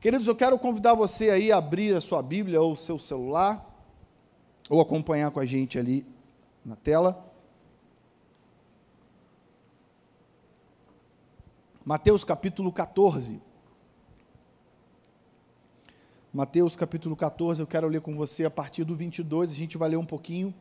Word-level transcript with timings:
Queridos, 0.00 0.26
eu 0.26 0.34
quero 0.34 0.58
convidar 0.58 0.94
você 0.94 1.28
aí 1.28 1.52
a 1.52 1.58
abrir 1.58 1.94
a 1.94 2.00
sua 2.00 2.22
Bíblia 2.22 2.58
ou 2.58 2.72
o 2.72 2.76
seu 2.76 2.98
celular, 2.98 3.70
ou 4.70 4.80
acompanhar 4.80 5.30
com 5.30 5.38
a 5.38 5.44
gente 5.44 5.78
ali 5.78 6.06
na 6.64 6.74
tela. 6.74 7.30
Mateus 11.84 12.24
capítulo 12.24 12.72
14. 12.72 13.42
Mateus 16.32 16.74
capítulo 16.74 17.14
14, 17.14 17.60
eu 17.60 17.66
quero 17.66 17.86
ler 17.86 18.00
com 18.00 18.16
você 18.16 18.46
a 18.46 18.50
partir 18.50 18.84
do 18.84 18.94
22, 18.94 19.50
a 19.50 19.54
gente 19.54 19.76
vai 19.76 19.90
ler 19.90 19.96
um 19.96 20.06
pouquinho, 20.06 20.54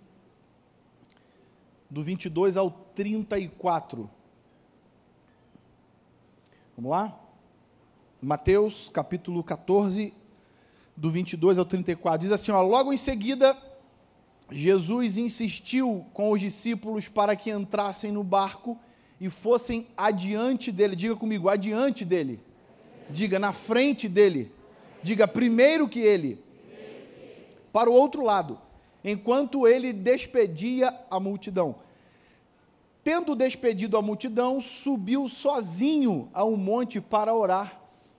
do 1.89 2.03
22 2.03 2.57
ao 2.57 2.69
34. 2.69 4.09
Vamos 6.75 6.91
lá? 6.91 7.28
Mateus 8.21 8.89
capítulo 8.89 9.41
14, 9.41 10.13
do 10.95 11.09
22 11.09 11.57
ao 11.57 11.63
34, 11.63 12.19
diz 12.19 12.31
assim: 12.33 12.51
ó, 12.51 12.61
logo 12.61 12.91
em 12.91 12.97
seguida, 12.97 13.55
Jesus 14.51 15.17
insistiu 15.17 16.05
com 16.13 16.31
os 16.31 16.41
discípulos 16.41 17.07
para 17.07 17.33
que 17.33 17.49
entrassem 17.49 18.11
no 18.11 18.21
barco 18.21 18.77
e 19.21 19.29
fossem 19.29 19.87
adiante 19.95 20.69
dele. 20.69 20.97
Diga 20.97 21.15
comigo, 21.15 21.47
adiante 21.47 22.03
dele. 22.03 22.41
Diga 23.09 23.39
na 23.39 23.53
frente 23.53 24.09
dele. 24.09 24.51
Diga 25.01 25.25
primeiro 25.25 25.87
que 25.87 26.01
ele. 26.01 26.43
Para 27.71 27.89
o 27.89 27.93
outro 27.93 28.21
lado, 28.21 28.59
enquanto 29.01 29.65
ele 29.65 29.93
despedia 29.93 30.93
a 31.09 31.21
multidão. 31.21 31.75
Tendo 33.01 33.33
despedido 33.33 33.95
a 33.95 34.01
multidão, 34.01 34.59
subiu 34.59 35.29
sozinho 35.29 36.29
a 36.33 36.43
um 36.43 36.57
monte 36.57 36.99
para 36.99 37.33
orar 37.33 37.78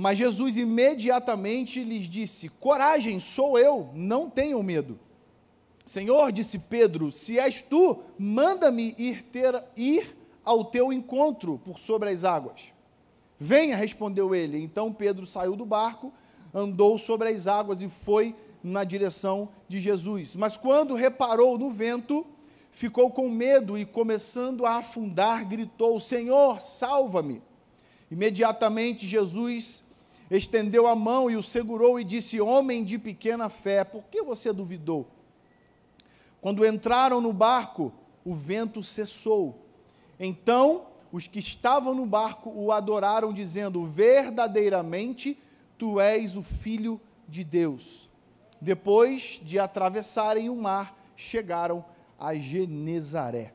Mas 0.00 0.16
Jesus 0.16 0.56
imediatamente 0.56 1.84
lhes 1.84 2.08
disse: 2.08 2.48
Coragem, 2.48 3.20
sou 3.20 3.58
eu, 3.58 3.90
não 3.92 4.30
tenham 4.30 4.62
medo. 4.62 4.98
Senhor, 5.84 6.32
disse 6.32 6.58
Pedro, 6.58 7.12
se 7.12 7.38
és 7.38 7.60
tu, 7.60 8.02
manda-me 8.18 8.94
ir, 8.96 9.24
ter, 9.24 9.62
ir 9.76 10.16
ao 10.42 10.64
teu 10.64 10.90
encontro 10.90 11.60
por 11.62 11.78
sobre 11.78 12.08
as 12.08 12.24
águas. 12.24 12.72
Venha, 13.38 13.76
respondeu 13.76 14.34
ele. 14.34 14.58
Então 14.58 14.90
Pedro 14.90 15.26
saiu 15.26 15.54
do 15.54 15.66
barco, 15.66 16.10
andou 16.54 16.96
sobre 16.96 17.28
as 17.28 17.46
águas 17.46 17.82
e 17.82 17.88
foi 17.88 18.34
na 18.64 18.84
direção 18.84 19.50
de 19.68 19.78
Jesus. 19.82 20.34
Mas 20.34 20.56
quando 20.56 20.94
reparou 20.94 21.58
no 21.58 21.70
vento, 21.70 22.26
ficou 22.70 23.10
com 23.10 23.28
medo 23.28 23.76
e, 23.76 23.84
começando 23.84 24.64
a 24.64 24.76
afundar, 24.76 25.46
gritou: 25.46 26.00
Senhor, 26.00 26.58
salva-me. 26.58 27.42
Imediatamente 28.10 29.06
Jesus 29.06 29.84
estendeu 30.30 30.86
a 30.86 30.94
mão 30.94 31.30
e 31.30 31.36
o 31.36 31.42
segurou 31.42 31.98
e 31.98 32.04
disse: 32.04 32.40
Homem 32.40 32.84
de 32.84 32.98
pequena 32.98 33.48
fé, 33.48 33.82
por 33.82 34.04
que 34.04 34.22
você 34.22 34.52
duvidou? 34.52 35.08
Quando 36.40 36.64
entraram 36.64 37.20
no 37.20 37.32
barco, 37.32 37.92
o 38.24 38.34
vento 38.34 38.82
cessou. 38.82 39.66
Então 40.18 40.86
os 41.12 41.26
que 41.26 41.40
estavam 41.40 41.94
no 41.94 42.06
barco 42.06 42.50
o 42.50 42.70
adoraram, 42.70 43.32
dizendo: 43.32 43.84
Verdadeiramente 43.84 45.36
tu 45.76 45.98
és 45.98 46.36
o 46.36 46.42
Filho 46.42 47.00
de 47.28 47.42
Deus. 47.42 48.08
Depois 48.60 49.40
de 49.42 49.58
atravessarem 49.58 50.48
o 50.48 50.56
mar, 50.56 50.96
chegaram 51.16 51.84
a 52.18 52.34
Genezaré. 52.34 53.54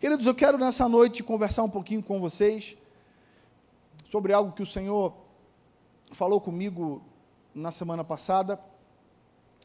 Queridos, 0.00 0.26
eu 0.26 0.34
quero 0.34 0.56
nessa 0.56 0.88
noite 0.88 1.22
conversar 1.22 1.62
um 1.64 1.68
pouquinho 1.68 2.02
com 2.02 2.20
vocês 2.20 2.76
sobre 4.06 4.32
algo 4.32 4.52
que 4.52 4.62
o 4.62 4.66
Senhor 4.66 5.12
falou 6.12 6.40
comigo 6.40 7.02
na 7.54 7.70
semana 7.70 8.04
passada. 8.04 8.60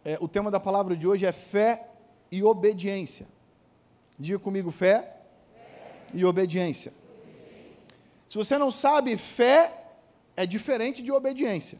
É, 0.03 0.17
o 0.19 0.27
tema 0.27 0.51
da 0.51 0.59
palavra 0.59 0.95
de 0.95 1.07
hoje 1.07 1.25
é 1.25 1.31
fé 1.31 1.87
e 2.31 2.43
obediência. 2.43 3.27
Diga 4.17 4.39
comigo 4.39 4.71
fé, 4.71 5.01
fé. 5.53 6.07
e 6.13 6.25
obediência. 6.25 6.93
Se 8.27 8.37
você 8.37 8.57
não 8.57 8.71
sabe, 8.71 9.15
fé 9.17 9.71
é 10.35 10.45
diferente 10.45 11.01
de 11.01 11.11
obediência. 11.11 11.79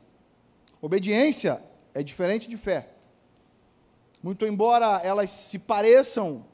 Obediência 0.82 1.62
é 1.94 2.04
diferente 2.04 2.50
de 2.50 2.58
fé. 2.58 2.90
Muito 4.22 4.46
embora 4.46 5.02
elas 5.04 5.30
se 5.30 5.60
pareçam 5.60 6.46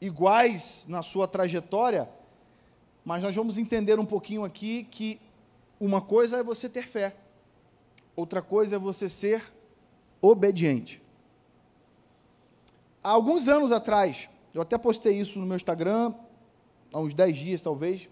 iguais 0.00 0.84
na 0.88 1.02
sua 1.02 1.26
trajetória, 1.26 2.08
mas 3.04 3.22
nós 3.22 3.34
vamos 3.34 3.58
entender 3.58 3.98
um 3.98 4.04
pouquinho 4.04 4.44
aqui 4.44 4.84
que 4.90 5.20
uma 5.80 6.00
coisa 6.00 6.38
é 6.38 6.42
você 6.42 6.68
ter 6.68 6.86
fé, 6.86 7.16
outra 8.16 8.42
coisa 8.42 8.76
é 8.76 8.78
você 8.78 9.08
ser 9.08 9.44
obediente. 10.20 11.02
Há 13.02 13.10
alguns 13.10 13.48
anos 13.48 13.70
atrás, 13.70 14.28
eu 14.52 14.60
até 14.60 14.76
postei 14.76 15.18
isso 15.18 15.38
no 15.38 15.46
meu 15.46 15.56
Instagram, 15.56 16.12
há 16.92 16.98
uns 16.98 17.14
10 17.14 17.36
dias 17.36 17.62
talvez, 17.62 18.08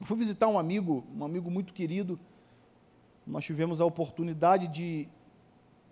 eu 0.00 0.06
fui 0.06 0.16
visitar 0.16 0.48
um 0.48 0.58
amigo, 0.58 1.04
um 1.14 1.24
amigo 1.24 1.50
muito 1.50 1.74
querido, 1.74 2.18
nós 3.26 3.44
tivemos 3.44 3.80
a 3.80 3.84
oportunidade 3.84 4.66
de, 4.66 5.08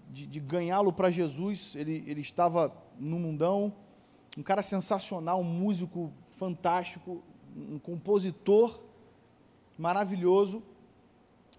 de, 0.09 0.27
de 0.27 0.41
ganhá-lo 0.41 0.93
para 0.93 1.11
Jesus, 1.11 1.77
ele, 1.77 2.03
ele 2.07 2.21
estava 2.21 2.75
no 2.99 3.19
mundão, 3.19 3.73
um 4.37 4.43
cara 4.43 4.63
sensacional, 4.63 5.41
um 5.41 5.45
músico 5.45 6.13
fantástico, 6.31 7.23
um 7.55 7.79
compositor 7.79 8.81
maravilhoso, 9.77 10.63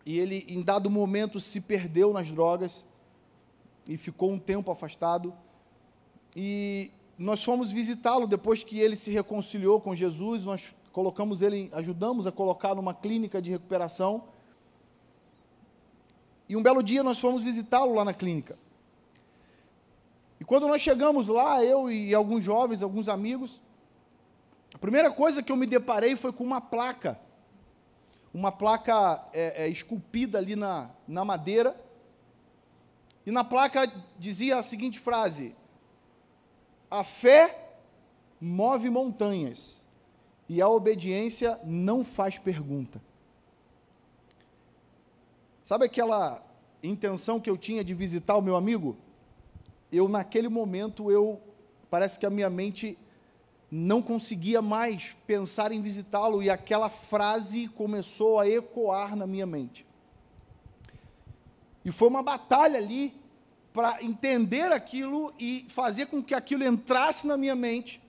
e 0.06 0.19
ele, 0.19 0.45
em 0.47 0.62
dado 0.62 0.89
momento, 0.89 1.39
se 1.39 1.62
perdeu 1.62 2.12
nas 2.12 2.31
drogas 2.31 2.85
e 3.88 3.97
ficou 3.97 4.31
um 4.31 4.39
tempo 4.39 4.72
afastado. 4.72 5.34
E 6.35 6.91
nós 7.17 7.44
fomos 7.44 7.72
visitá-lo 7.72 8.28
depois 8.28 8.63
que 8.63 8.79
ele 8.79 8.95
se 8.95 9.11
reconciliou 9.11 9.79
com 9.79 9.95
Jesus, 9.95 10.45
nós 10.45 10.73
colocamos 10.91 11.41
ele, 11.41 11.69
ajudamos 11.73 12.25
a 12.25 12.31
colocar 12.31 12.75
numa 12.75 12.94
clínica 12.94 13.41
de 13.41 13.51
recuperação. 13.51 14.23
E 16.50 16.56
um 16.56 16.63
belo 16.63 16.81
dia 16.81 17.03
nós 17.03 17.19
fomos 17.19 17.44
visitá-lo 17.44 17.94
lá 17.94 18.03
na 18.03 18.13
clínica. 18.13 18.57
E 20.40 20.44
quando 20.44 20.67
nós 20.67 20.81
chegamos 20.81 21.28
lá, 21.28 21.63
eu 21.63 21.91
e 21.91 22.13
alguns 22.16 22.44
jovens, 22.44 22.81
alguns 22.81 23.07
amigos, 23.07 23.61
a 24.73 24.78
primeira 24.78 25.11
coisa 25.11 25.44
que 25.44 25.51
eu 25.51 25.56
me 25.56 25.67
deparei 25.67 26.16
foi 26.16 26.34
com 26.34 26.44
uma 26.44 26.59
placa. 26.59 27.19
Uma 28.34 28.52
placa 28.52 29.28
é, 29.34 29.66
é, 29.66 29.69
esculpida 29.69 30.38
ali 30.38 30.56
na, 30.56 30.90
na 31.08 31.25
madeira. 31.25 31.75
E 33.25 33.31
na 33.31 33.44
placa 33.44 33.92
dizia 34.18 34.58
a 34.58 34.64
seguinte 34.64 35.00
frase: 35.00 35.56
A 36.90 37.03
fé 37.03 37.75
move 38.40 38.90
montanhas 38.90 39.80
e 40.47 40.62
a 40.62 40.68
obediência 40.68 41.59
não 41.64 42.03
faz 42.03 42.38
pergunta. 42.38 43.02
Sabe 45.64 45.85
aquela 45.85 46.44
intenção 46.84 47.40
que 47.40 47.50
eu 47.50 47.58
tinha 47.58 47.84
de 47.84 47.94
visitar 47.94 48.35
o 48.35 48.41
meu 48.41 48.55
amigo? 48.55 48.97
Eu 49.91 50.09
naquele 50.09 50.50
momento 50.50 51.11
eu 51.11 51.40
parece 51.90 52.17
que 52.17 52.26
a 52.26 52.29
minha 52.29 52.50
mente 52.50 52.97
não 53.72 54.02
conseguia 54.02 54.62
mais 54.62 55.16
pensar 55.26 55.72
em 55.72 55.82
visitá-lo 55.82 56.44
e 56.44 56.50
aquela 56.50 56.90
frase 56.90 57.70
começou 57.70 58.38
a 58.38 58.47
ecoar 58.47 59.16
na 59.16 59.26
minha 59.26 59.46
mente. 59.46 59.88
E 61.85 61.91
foi 61.91 62.09
uma 62.09 62.22
batalha 62.22 62.78
ali 62.78 63.14
para 63.72 64.03
entender 64.03 64.73
aquilo 64.73 65.34
e 65.40 65.66
fazer 65.70 66.08
com 66.08 66.22
que 66.22 66.35
aquilo 66.35 66.66
entrasse 66.66 67.26
na 67.26 67.38
minha 67.38 67.56
mente, 67.56 68.02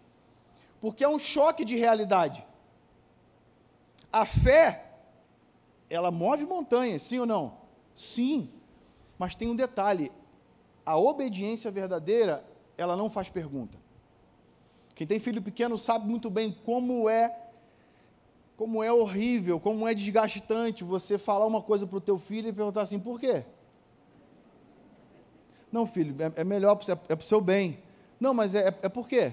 porque 0.81 1.05
é 1.05 1.09
um 1.09 1.19
choque 1.19 1.65
de 1.65 1.77
realidade. 1.77 2.45
A 4.13 4.25
fé, 4.25 4.85
ela 5.89 6.11
move 6.11 6.45
montanhas, 6.45 7.03
sim 7.03 7.21
ou 7.21 7.27
não? 7.27 7.57
Sim, 7.95 8.51
mas 9.17 9.37
tem 9.37 9.49
um 9.49 9.55
detalhe: 9.55 10.11
a 10.85 10.99
obediência 10.99 11.71
verdadeira, 11.71 12.45
ela 12.77 12.97
não 12.97 13.09
faz 13.09 13.31
pergunta. 13.31 13.82
Quem 15.03 15.07
tem 15.09 15.19
filho 15.19 15.43
pequeno 15.43 15.77
sabe 15.77 16.07
muito 16.07 16.31
bem 16.31 16.57
como 16.65 17.09
é 17.09 17.37
como 18.57 18.85
é 18.85 18.93
horrível, 18.93 19.59
como 19.59 19.89
é 19.89 19.93
desgastante 19.93 20.85
você 20.85 21.19
falar 21.19 21.45
uma 21.45 21.61
coisa 21.61 21.89
para 21.89 21.97
o 21.97 22.01
teu 22.01 22.21
filho 22.21 22.49
e 22.49 22.53
perguntar 22.53 22.83
assim, 22.83 23.01
por 23.01 23.19
quê? 23.19 23.45
Não, 25.73 25.85
filho, 25.87 26.15
é, 26.23 26.43
é 26.43 26.45
melhor, 26.45 26.79
é, 26.87 26.93
é 26.93 27.17
para 27.17 27.19
o 27.19 27.23
seu 27.25 27.41
bem. 27.41 27.83
Não, 28.21 28.33
mas 28.33 28.55
é, 28.55 28.69
é, 28.69 28.79
é 28.83 28.89
por 28.89 29.09
quê? 29.09 29.33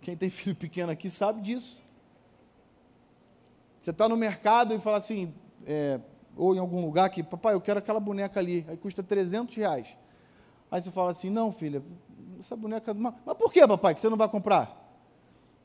Quem 0.00 0.16
tem 0.16 0.30
filho 0.32 0.56
pequeno 0.56 0.90
aqui 0.90 1.10
sabe 1.10 1.42
disso. 1.42 1.82
Você 3.78 3.90
está 3.90 4.08
no 4.08 4.16
mercado 4.16 4.72
e 4.72 4.80
fala 4.80 4.96
assim, 4.96 5.34
é, 5.66 6.00
ou 6.34 6.54
em 6.54 6.58
algum 6.58 6.80
lugar 6.80 7.10
que, 7.10 7.22
papai, 7.22 7.52
eu 7.52 7.60
quero 7.60 7.78
aquela 7.78 8.00
boneca 8.00 8.40
ali, 8.40 8.64
aí 8.70 8.76
custa 8.78 9.02
300 9.02 9.54
reais. 9.54 9.94
Aí 10.70 10.80
você 10.80 10.90
fala 10.90 11.10
assim, 11.10 11.28
não, 11.28 11.52
filha, 11.52 11.82
essa 12.40 12.56
boneca. 12.56 12.92
Mas, 12.92 13.14
por 13.38 13.52
que, 13.52 13.66
papai, 13.66 13.94
que 13.94 14.00
você 14.00 14.08
não 14.08 14.16
vai 14.16 14.28
comprar? 14.28 14.76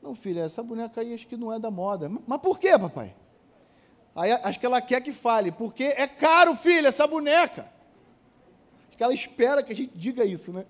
Não, 0.02 0.14
filha, 0.14 0.42
essa 0.42 0.62
boneca 0.62 1.00
aí 1.00 1.14
acho 1.14 1.26
que 1.26 1.36
não 1.36 1.52
é 1.52 1.58
da 1.58 1.70
moda. 1.70 2.08
Mas, 2.08 2.22
mas 2.26 2.40
por 2.40 2.58
que, 2.58 2.78
papai? 2.78 3.14
Aí 4.14 4.32
acho 4.32 4.60
que 4.60 4.64
ela 4.64 4.80
quer 4.80 5.02
que 5.02 5.12
fale, 5.12 5.52
porque 5.52 5.84
é 5.84 6.06
caro, 6.06 6.54
filha, 6.54 6.88
essa 6.88 7.06
boneca. 7.06 7.70
Acho 8.88 8.96
que 8.96 9.02
ela 9.02 9.12
espera 9.12 9.62
que 9.62 9.72
a 9.72 9.76
gente 9.76 9.92
diga 9.94 10.24
isso, 10.24 10.52
né? 10.52 10.64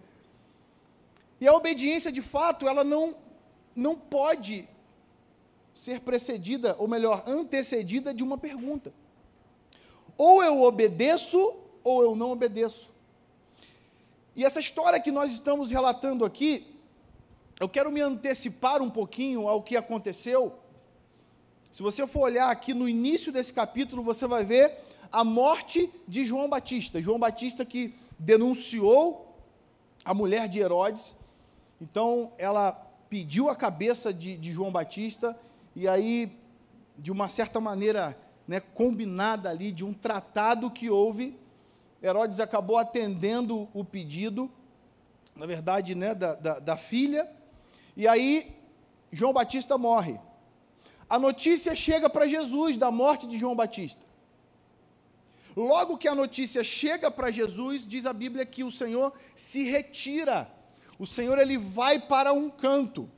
E 1.40 1.46
a 1.46 1.52
obediência, 1.52 2.10
de 2.10 2.22
fato, 2.22 2.66
ela 2.66 2.82
não, 2.82 3.14
não 3.74 3.94
pode 3.94 4.68
ser 5.74 6.00
precedida, 6.00 6.74
ou 6.78 6.88
melhor, 6.88 7.22
antecedida 7.26 8.14
de 8.14 8.24
uma 8.24 8.38
pergunta. 8.38 8.92
Ou 10.16 10.42
eu 10.42 10.62
obedeço, 10.62 11.54
ou 11.84 12.02
eu 12.02 12.16
não 12.16 12.32
obedeço. 12.32 12.95
E 14.36 14.44
essa 14.44 14.60
história 14.60 15.00
que 15.00 15.10
nós 15.10 15.32
estamos 15.32 15.70
relatando 15.70 16.22
aqui, 16.22 16.76
eu 17.58 17.66
quero 17.66 17.90
me 17.90 18.02
antecipar 18.02 18.82
um 18.82 18.90
pouquinho 18.90 19.48
ao 19.48 19.62
que 19.62 19.78
aconteceu. 19.78 20.58
Se 21.72 21.82
você 21.82 22.06
for 22.06 22.20
olhar 22.20 22.50
aqui 22.50 22.74
no 22.74 22.86
início 22.86 23.32
desse 23.32 23.50
capítulo, 23.50 24.02
você 24.02 24.26
vai 24.26 24.44
ver 24.44 24.76
a 25.10 25.24
morte 25.24 25.90
de 26.06 26.22
João 26.22 26.50
Batista. 26.50 27.00
João 27.00 27.18
Batista 27.18 27.64
que 27.64 27.94
denunciou 28.18 29.34
a 30.04 30.12
mulher 30.12 30.50
de 30.50 30.60
Herodes. 30.60 31.16
Então, 31.80 32.30
ela 32.36 32.72
pediu 33.08 33.48
a 33.48 33.56
cabeça 33.56 34.12
de, 34.12 34.36
de 34.36 34.52
João 34.52 34.70
Batista 34.70 35.34
e 35.74 35.88
aí, 35.88 36.30
de 36.98 37.10
uma 37.10 37.30
certa 37.30 37.58
maneira 37.58 38.14
né, 38.46 38.60
combinada 38.60 39.48
ali, 39.48 39.72
de 39.72 39.82
um 39.82 39.94
tratado 39.94 40.70
que 40.70 40.90
houve, 40.90 41.38
Herodes 42.06 42.38
acabou 42.38 42.78
atendendo 42.78 43.68
o 43.74 43.84
pedido, 43.84 44.50
na 45.34 45.44
verdade, 45.44 45.94
né, 45.94 46.14
da, 46.14 46.34
da, 46.34 46.58
da 46.60 46.76
filha, 46.76 47.28
e 47.96 48.06
aí 48.06 48.56
João 49.10 49.32
Batista 49.32 49.76
morre. 49.76 50.18
A 51.10 51.18
notícia 51.18 51.74
chega 51.74 52.08
para 52.08 52.28
Jesus 52.28 52.76
da 52.76 52.90
morte 52.90 53.26
de 53.26 53.36
João 53.36 53.56
Batista. 53.56 54.04
Logo 55.56 55.96
que 55.96 56.06
a 56.06 56.14
notícia 56.14 56.62
chega 56.62 57.10
para 57.10 57.30
Jesus, 57.30 57.86
diz 57.86 58.06
a 58.06 58.12
Bíblia 58.12 58.44
que 58.44 58.62
o 58.62 58.70
Senhor 58.70 59.12
se 59.34 59.62
retira. 59.64 60.50
O 60.98 61.06
Senhor 61.06 61.38
ele 61.38 61.58
vai 61.58 61.98
para 61.98 62.32
um 62.32 62.50
canto. 62.50 63.10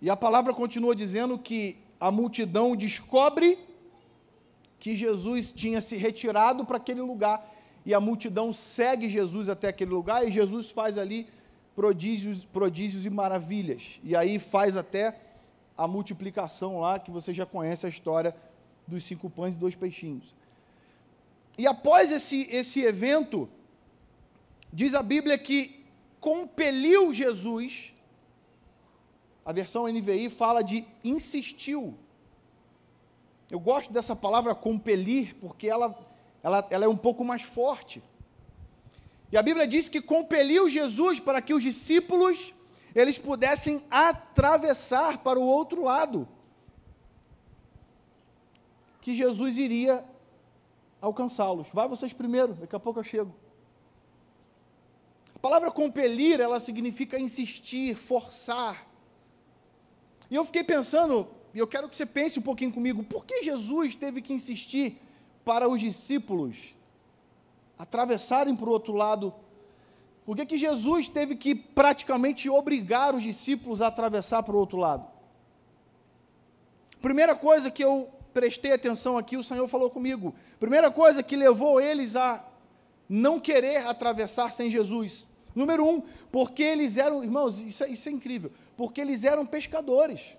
E 0.00 0.08
a 0.08 0.16
palavra 0.16 0.54
continua 0.54 0.96
dizendo 0.96 1.38
que 1.38 1.78
a 2.00 2.10
multidão 2.10 2.74
descobre 2.74 3.58
que 4.80 4.96
Jesus 4.96 5.52
tinha 5.52 5.80
se 5.80 5.96
retirado 5.96 6.64
para 6.64 6.78
aquele 6.78 7.00
lugar 7.00 7.54
e 7.86 7.94
a 7.94 8.00
multidão 8.00 8.52
segue 8.52 9.08
Jesus 9.08 9.48
até 9.48 9.68
aquele 9.68 9.92
lugar 9.92 10.26
e 10.26 10.32
Jesus 10.32 10.70
faz 10.70 10.98
ali 10.98 11.28
prodígios, 11.76 12.44
prodígios 12.44 13.06
e 13.06 13.10
maravilhas. 13.10 14.00
E 14.02 14.16
aí 14.16 14.38
faz 14.38 14.76
até 14.76 15.20
a 15.76 15.86
multiplicação 15.86 16.80
lá, 16.80 16.98
que 16.98 17.10
você 17.10 17.32
já 17.32 17.46
conhece 17.46 17.86
a 17.86 17.88
história 17.88 18.34
dos 18.86 19.04
cinco 19.04 19.30
pães 19.30 19.54
e 19.54 19.58
dois 19.58 19.74
peixinhos. 19.74 20.34
E 21.56 21.66
após 21.66 22.10
esse, 22.10 22.48
esse 22.50 22.82
evento, 22.82 23.48
diz 24.72 24.94
a 24.94 25.02
Bíblia 25.02 25.38
que 25.38 25.84
compeliu 26.18 27.14
Jesus 27.14 27.92
a 29.44 29.52
versão 29.52 29.88
NVI 29.88 30.30
fala 30.30 30.62
de 30.62 30.84
insistiu. 31.02 31.94
Eu 33.50 33.58
gosto 33.58 33.92
dessa 33.92 34.14
palavra 34.14 34.54
compelir, 34.54 35.34
porque 35.40 35.68
ela, 35.68 35.98
ela, 36.42 36.66
ela 36.70 36.84
é 36.84 36.88
um 36.88 36.96
pouco 36.96 37.24
mais 37.24 37.42
forte. 37.42 38.02
E 39.32 39.36
a 39.36 39.42
Bíblia 39.42 39.66
diz 39.66 39.88
que 39.88 40.00
compeliu 40.00 40.68
Jesus 40.68 41.20
para 41.20 41.40
que 41.42 41.54
os 41.54 41.62
discípulos 41.62 42.54
eles 42.94 43.18
pudessem 43.18 43.84
atravessar 43.90 45.18
para 45.18 45.38
o 45.38 45.44
outro 45.44 45.82
lado. 45.82 46.28
Que 49.00 49.14
Jesus 49.14 49.56
iria 49.56 50.04
alcançá-los. 51.00 51.68
Vai 51.72 51.88
vocês 51.88 52.12
primeiro, 52.12 52.54
daqui 52.54 52.74
a 52.74 52.80
pouco 52.80 53.00
eu 53.00 53.04
chego. 53.04 53.34
A 55.34 55.38
palavra 55.38 55.70
compelir, 55.70 56.40
ela 56.40 56.60
significa 56.60 57.18
insistir, 57.18 57.94
forçar, 57.94 58.90
e 60.30 60.36
eu 60.36 60.44
fiquei 60.44 60.62
pensando, 60.62 61.28
e 61.54 61.58
eu 61.58 61.66
quero 61.66 61.88
que 61.88 61.96
você 61.96 62.06
pense 62.06 62.38
um 62.38 62.42
pouquinho 62.42 62.72
comigo, 62.72 63.02
por 63.02 63.24
que 63.24 63.42
Jesus 63.42 63.94
teve 63.94 64.22
que 64.22 64.32
insistir 64.32 65.00
para 65.44 65.68
os 65.68 65.80
discípulos 65.80 66.74
atravessarem 67.78 68.54
para 68.54 68.68
o 68.68 68.72
outro 68.72 68.92
lado? 68.92 69.34
Por 70.24 70.36
que, 70.36 70.46
que 70.46 70.58
Jesus 70.58 71.08
teve 71.08 71.34
que 71.34 71.54
praticamente 71.54 72.48
obrigar 72.48 73.14
os 73.14 73.22
discípulos 73.22 73.82
a 73.82 73.88
atravessar 73.88 74.42
para 74.42 74.54
o 74.54 74.58
outro 74.58 74.78
lado? 74.78 75.06
Primeira 77.00 77.34
coisa 77.34 77.70
que 77.70 77.82
eu 77.82 78.08
prestei 78.32 78.72
atenção 78.72 79.16
aqui, 79.18 79.36
o 79.36 79.42
Senhor 79.42 79.66
falou 79.66 79.90
comigo. 79.90 80.34
Primeira 80.60 80.90
coisa 80.90 81.22
que 81.22 81.34
levou 81.34 81.80
eles 81.80 82.14
a 82.14 82.44
não 83.08 83.40
querer 83.40 83.86
atravessar 83.86 84.52
sem 84.52 84.70
Jesus. 84.70 85.26
Número 85.54 85.84
um, 85.84 86.02
porque 86.30 86.62
eles 86.62 86.96
eram, 86.96 87.24
irmãos, 87.24 87.60
isso 87.60 87.82
é, 87.82 87.88
isso 87.88 88.08
é 88.08 88.12
incrível 88.12 88.52
porque 88.80 88.98
eles 88.98 89.24
eram 89.24 89.44
pescadores. 89.44 90.38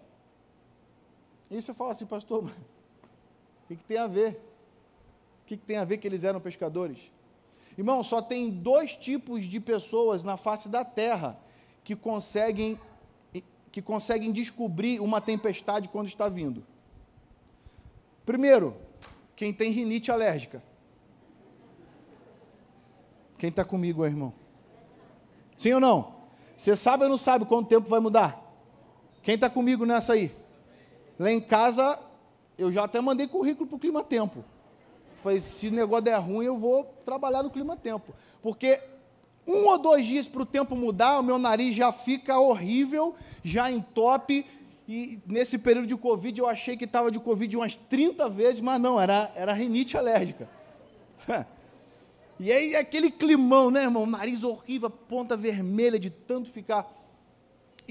E 1.52 1.62
você 1.62 1.74
fala 1.74 1.92
assim, 1.92 2.06
pastor, 2.06 2.46
o 2.46 3.68
que, 3.68 3.76
que 3.76 3.84
tem 3.84 3.98
a 3.98 4.08
ver? 4.08 4.42
O 5.44 5.48
que, 5.48 5.58
que 5.58 5.66
tem 5.66 5.76
a 5.76 5.84
ver 5.84 5.98
que 5.98 6.08
eles 6.08 6.24
eram 6.24 6.40
pescadores? 6.40 7.12
Irmão, 7.78 8.02
só 8.06 8.22
tem 8.22 8.50
dois 8.50 8.96
tipos 8.96 9.44
de 9.46 9.60
pessoas 9.60 10.24
na 10.24 10.38
face 10.38 10.70
da 10.70 10.86
terra 10.86 11.38
que 11.84 11.94
conseguem, 11.94 12.80
que 13.70 13.82
conseguem 13.82 14.32
descobrir 14.32 15.02
uma 15.02 15.20
tempestade 15.20 15.90
quando 15.90 16.08
está 16.08 16.30
vindo. 16.30 16.66
Primeiro, 18.26 18.74
quem 19.36 19.54
tem 19.54 19.72
rinite 19.72 20.10
alérgica. 20.10 20.64
Quem 23.38 23.50
está 23.50 23.66
comigo, 23.66 24.06
irmão? 24.06 24.34
Sim 25.58 25.74
ou 25.74 25.80
não? 25.82 26.16
Você 26.56 26.78
sabe 26.78 27.04
ou 27.04 27.10
não 27.10 27.18
sabe 27.18 27.44
quanto 27.44 27.68
tempo 27.68 27.90
vai 27.90 28.00
mudar? 28.00 28.40
Quem 29.22 29.36
está 29.36 29.50
comigo 29.50 29.86
nessa 29.86 30.14
aí? 30.14 30.40
Lá 31.22 31.32
em 31.32 31.40
casa, 31.40 32.00
eu 32.58 32.72
já 32.72 32.84
até 32.84 33.00
mandei 33.00 33.28
currículo 33.28 33.68
para 33.68 33.76
o 33.76 33.80
Clima 33.80 34.04
Tempo. 34.04 34.44
Falei, 35.22 35.40
se 35.40 35.68
o 35.68 35.72
negócio 35.72 36.06
der 36.06 36.18
ruim, 36.18 36.48
eu 36.48 36.58
vou 36.58 36.84
trabalhar 37.06 37.44
no 37.44 37.52
Clima 37.52 37.78
Tempo. 37.78 38.12
Porque 38.42 38.82
um 39.48 39.68
ou 39.68 39.78
dois 39.78 40.04
dias 40.04 40.28
para 40.28 40.42
o 40.42 40.46
tempo 40.48 40.76
mudar, 40.76 41.20
o 41.20 41.24
meu 41.24 41.38
nariz 41.38 41.76
já 41.76 41.92
fica 41.92 42.40
horrível, 42.40 43.14
já 43.44 43.70
entope. 43.70 44.48
E 44.88 45.20
nesse 45.28 45.60
período 45.60 45.86
de 45.86 45.96
Covid, 45.96 46.42
eu 46.42 46.48
achei 46.48 46.76
que 46.76 46.86
estava 46.86 47.12
de 47.12 47.20
Covid 47.20 47.56
umas 47.56 47.78
30 47.78 48.28
vezes, 48.28 48.60
mas 48.60 48.82
não, 48.82 49.00
era, 49.00 49.32
era 49.36 49.54
rinite 49.54 49.96
alérgica. 49.96 50.50
E 52.44 52.52
aí 52.52 52.76
aquele 52.76 53.12
climão, 53.12 53.70
né, 53.70 53.84
irmão? 53.84 54.08
Nariz 54.08 54.44
horrível, 54.44 54.90
ponta 54.90 55.38
vermelha 55.38 56.00
de 56.00 56.10
tanto 56.10 56.50
ficar. 56.50 56.92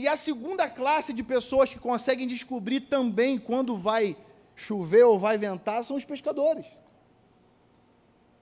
E 0.01 0.09
a 0.09 0.17
segunda 0.17 0.67
classe 0.67 1.13
de 1.13 1.23
pessoas 1.23 1.75
que 1.75 1.79
conseguem 1.79 2.27
descobrir 2.27 2.81
também 2.81 3.39
quando 3.39 3.77
vai 3.77 4.17
chover 4.57 5.05
ou 5.05 5.19
vai 5.19 5.37
ventar 5.37 5.85
são 5.85 5.95
os 5.95 6.07
pescadores. 6.07 6.65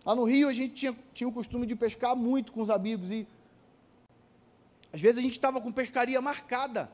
Lá 0.04 0.14
no 0.14 0.22
Rio 0.22 0.48
a 0.48 0.52
gente 0.52 0.74
tinha, 0.74 0.96
tinha 1.12 1.26
o 1.26 1.32
costume 1.32 1.66
de 1.66 1.74
pescar 1.74 2.14
muito 2.14 2.52
com 2.52 2.62
os 2.62 2.70
amigos 2.70 3.10
e 3.10 3.26
às 4.92 5.00
vezes 5.00 5.18
a 5.18 5.20
gente 5.20 5.32
estava 5.32 5.60
com 5.60 5.72
pescaria 5.72 6.20
marcada 6.20 6.92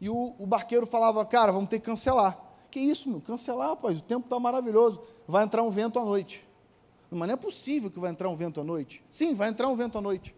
e 0.00 0.10
o, 0.10 0.34
o, 0.40 0.44
barqueiro 0.44 0.88
falava, 0.88 1.24
cara, 1.24 1.52
vamos 1.52 1.70
ter 1.70 1.78
que 1.78 1.86
cancelar. 1.86 2.36
Que 2.72 2.80
isso, 2.80 3.08
meu? 3.08 3.20
Cancelar, 3.20 3.68
rapaz, 3.68 4.00
o 4.00 4.02
tempo 4.02 4.26
está 4.26 4.40
maravilhoso. 4.40 5.00
Vai 5.24 5.44
entrar 5.44 5.62
um 5.62 5.70
vento 5.70 6.00
à 6.00 6.04
noite. 6.04 6.44
Mas 7.12 7.28
não 7.28 7.34
é 7.34 7.36
possível 7.36 7.88
que 7.88 8.00
vai 8.00 8.10
entrar 8.10 8.28
um 8.28 8.34
vento 8.34 8.60
à 8.60 8.64
noite. 8.64 9.04
Sim, 9.08 9.36
vai 9.36 9.50
entrar 9.50 9.68
um 9.68 9.76
vento 9.76 9.96
à 9.96 10.00
noite. 10.00 10.34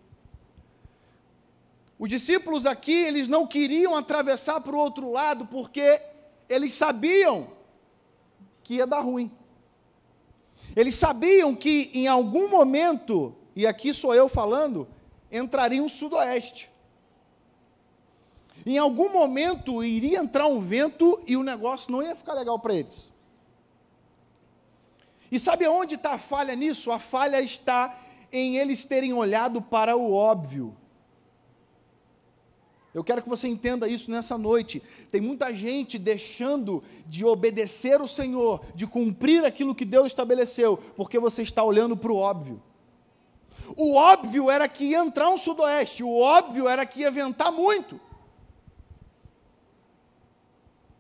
Os 1.99 2.11
discípulos 2.11 2.67
aqui, 2.67 2.93
eles 2.93 3.27
não 3.27 3.47
queriam 3.47 3.97
atravessar 3.97 4.61
para 4.61 4.77
o 4.77 4.79
outro 4.79 5.11
lado 5.11 5.47
porque 5.47 6.01
eles 6.49 6.73
sabiam 6.73 7.49
que 8.63 8.75
ia 8.75 8.87
dar 8.87 9.01
ruim. 9.01 9.31
Eles 10.75 10.95
sabiam 10.95 11.55
que 11.55 11.91
em 11.95 12.07
algum 12.07 12.49
momento, 12.49 13.35
e 13.55 13.67
aqui 13.67 13.95
sou 13.95 14.15
eu 14.15 14.29
falando, 14.29 14.87
entraria 15.33 15.83
um 15.83 15.89
sudoeste. 15.89 16.71
Em 18.65 18.77
algum 18.77 19.11
momento 19.11 19.83
iria 19.83 20.19
entrar 20.19 20.49
um 20.49 20.61
vento 20.61 21.23
e 21.27 21.37
o 21.37 21.43
negócio 21.43 21.91
não 21.91 22.03
ia 22.03 22.15
ficar 22.15 22.35
legal 22.35 22.59
para 22.59 22.75
eles. 22.75 23.13
E 25.31 25.39
sabe 25.39 25.67
onde 25.67 25.95
está 25.95 26.15
a 26.15 26.19
falha 26.19 26.55
nisso? 26.55 26.93
A 26.93 26.99
falha 26.99 27.41
está 27.41 27.99
em 28.31 28.59
eles 28.59 28.85
terem 28.85 29.13
olhado 29.13 29.63
para 29.63 29.97
o 29.97 30.13
óbvio. 30.13 30.77
Eu 32.97 33.05
quero 33.05 33.21
que 33.21 33.29
você 33.29 33.47
entenda 33.47 33.87
isso 33.87 34.11
nessa 34.11 34.39
noite. 34.39 34.83
Tem 35.11 35.21
muita 35.21 35.55
gente 35.55 35.99
deixando 35.99 36.83
de 37.07 37.27
obedecer 37.27 38.01
o 38.01 38.09
Senhor, 38.09 38.65
de 38.75 38.87
cumprir 38.87 39.45
aquilo 39.45 39.75
que 39.75 39.85
Deus 39.85 40.07
estabeleceu, 40.07 40.79
porque 40.97 41.19
você 41.19 41.43
está 41.43 41.63
olhando 41.63 41.95
para 41.95 42.11
o 42.11 42.17
óbvio. 42.17 42.63
O 43.77 43.97
óbvio 43.97 44.51
era 44.51 44.67
que 44.67 44.87
ia 44.87 45.01
entrar 45.01 45.29
um 45.29 45.37
sudoeste, 45.37 46.03
o 46.03 46.19
óbvio 46.19 46.67
era 46.67 46.87
que 46.87 47.01
ia 47.01 47.11
ventar 47.11 47.53
muito. 47.53 48.01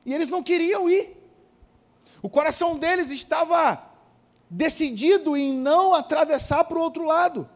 E 0.05 0.13
eles 0.13 0.29
não 0.29 0.43
queriam 0.43 0.91
ir. 0.91 1.17
O 2.21 2.29
coração 2.29 2.77
deles 2.77 3.11
estava 3.11 3.83
decidido 4.51 5.35
em 5.35 5.51
não 5.51 5.95
atravessar 5.95 6.63
para 6.65 6.77
o 6.77 6.83
outro 6.83 7.07
lado. 7.07 7.49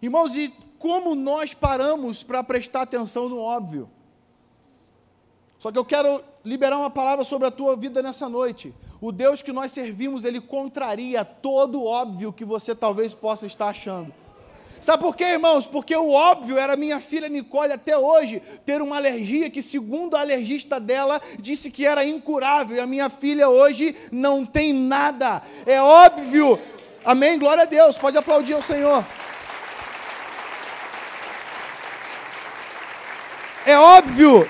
Irmãos, 0.00 0.36
e 0.36 0.54
como 0.86 1.16
nós 1.16 1.52
paramos 1.52 2.22
para 2.22 2.44
prestar 2.44 2.82
atenção 2.82 3.28
no 3.28 3.40
óbvio? 3.40 3.90
Só 5.58 5.72
que 5.72 5.78
eu 5.78 5.84
quero 5.84 6.22
liberar 6.44 6.78
uma 6.78 6.88
palavra 6.88 7.24
sobre 7.24 7.48
a 7.48 7.50
tua 7.50 7.74
vida 7.74 8.00
nessa 8.00 8.28
noite. 8.28 8.72
O 9.00 9.10
Deus 9.10 9.42
que 9.42 9.50
nós 9.50 9.72
servimos, 9.72 10.24
ele 10.24 10.40
contraria 10.40 11.24
todo 11.24 11.80
o 11.80 11.86
óbvio 11.86 12.32
que 12.32 12.44
você 12.44 12.72
talvez 12.72 13.12
possa 13.12 13.46
estar 13.46 13.66
achando. 13.66 14.14
Sabe 14.80 15.02
por 15.02 15.16
quê, 15.16 15.24
irmãos? 15.24 15.66
Porque 15.66 15.96
o 15.96 16.12
óbvio 16.12 16.56
era 16.56 16.76
minha 16.76 17.00
filha 17.00 17.28
Nicole 17.28 17.72
até 17.72 17.98
hoje 17.98 18.40
ter 18.64 18.80
uma 18.80 18.94
alergia 18.94 19.50
que, 19.50 19.62
segundo 19.62 20.14
a 20.14 20.20
alergista 20.20 20.78
dela, 20.78 21.20
disse 21.40 21.68
que 21.68 21.84
era 21.84 22.04
incurável. 22.04 22.76
E 22.76 22.80
a 22.80 22.86
minha 22.86 23.10
filha 23.10 23.48
hoje 23.48 23.96
não 24.12 24.46
tem 24.46 24.72
nada. 24.72 25.42
É 25.66 25.82
óbvio. 25.82 26.60
Amém? 27.04 27.40
Glória 27.40 27.64
a 27.64 27.66
Deus. 27.66 27.98
Pode 27.98 28.16
aplaudir 28.16 28.52
ao 28.52 28.62
Senhor. 28.62 29.04
É 33.66 33.76
óbvio 33.76 34.48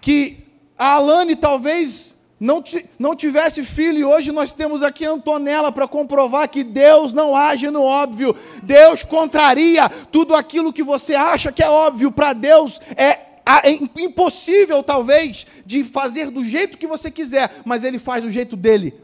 que 0.00 0.38
a 0.78 0.94
Alane 0.94 1.36
talvez 1.36 2.14
não, 2.40 2.64
não 2.98 3.14
tivesse 3.14 3.62
filho, 3.62 3.98
e 3.98 4.04
hoje 4.04 4.32
nós 4.32 4.54
temos 4.54 4.82
aqui 4.82 5.04
Antonella 5.04 5.70
para 5.70 5.86
comprovar 5.86 6.48
que 6.48 6.64
Deus 6.64 7.12
não 7.12 7.36
age 7.36 7.70
no 7.70 7.82
óbvio, 7.82 8.34
Deus 8.62 9.02
contraria 9.02 9.90
tudo 10.10 10.34
aquilo 10.34 10.72
que 10.72 10.82
você 10.82 11.14
acha 11.14 11.52
que 11.52 11.62
é 11.62 11.68
óbvio, 11.68 12.10
para 12.10 12.32
Deus 12.32 12.80
é, 12.96 13.20
é 13.44 13.70
impossível, 13.98 14.82
talvez, 14.82 15.46
de 15.66 15.84
fazer 15.84 16.30
do 16.30 16.42
jeito 16.42 16.78
que 16.78 16.86
você 16.86 17.10
quiser, 17.10 17.56
mas 17.62 17.84
Ele 17.84 17.98
faz 17.98 18.22
do 18.22 18.30
jeito 18.30 18.56
dele, 18.56 18.98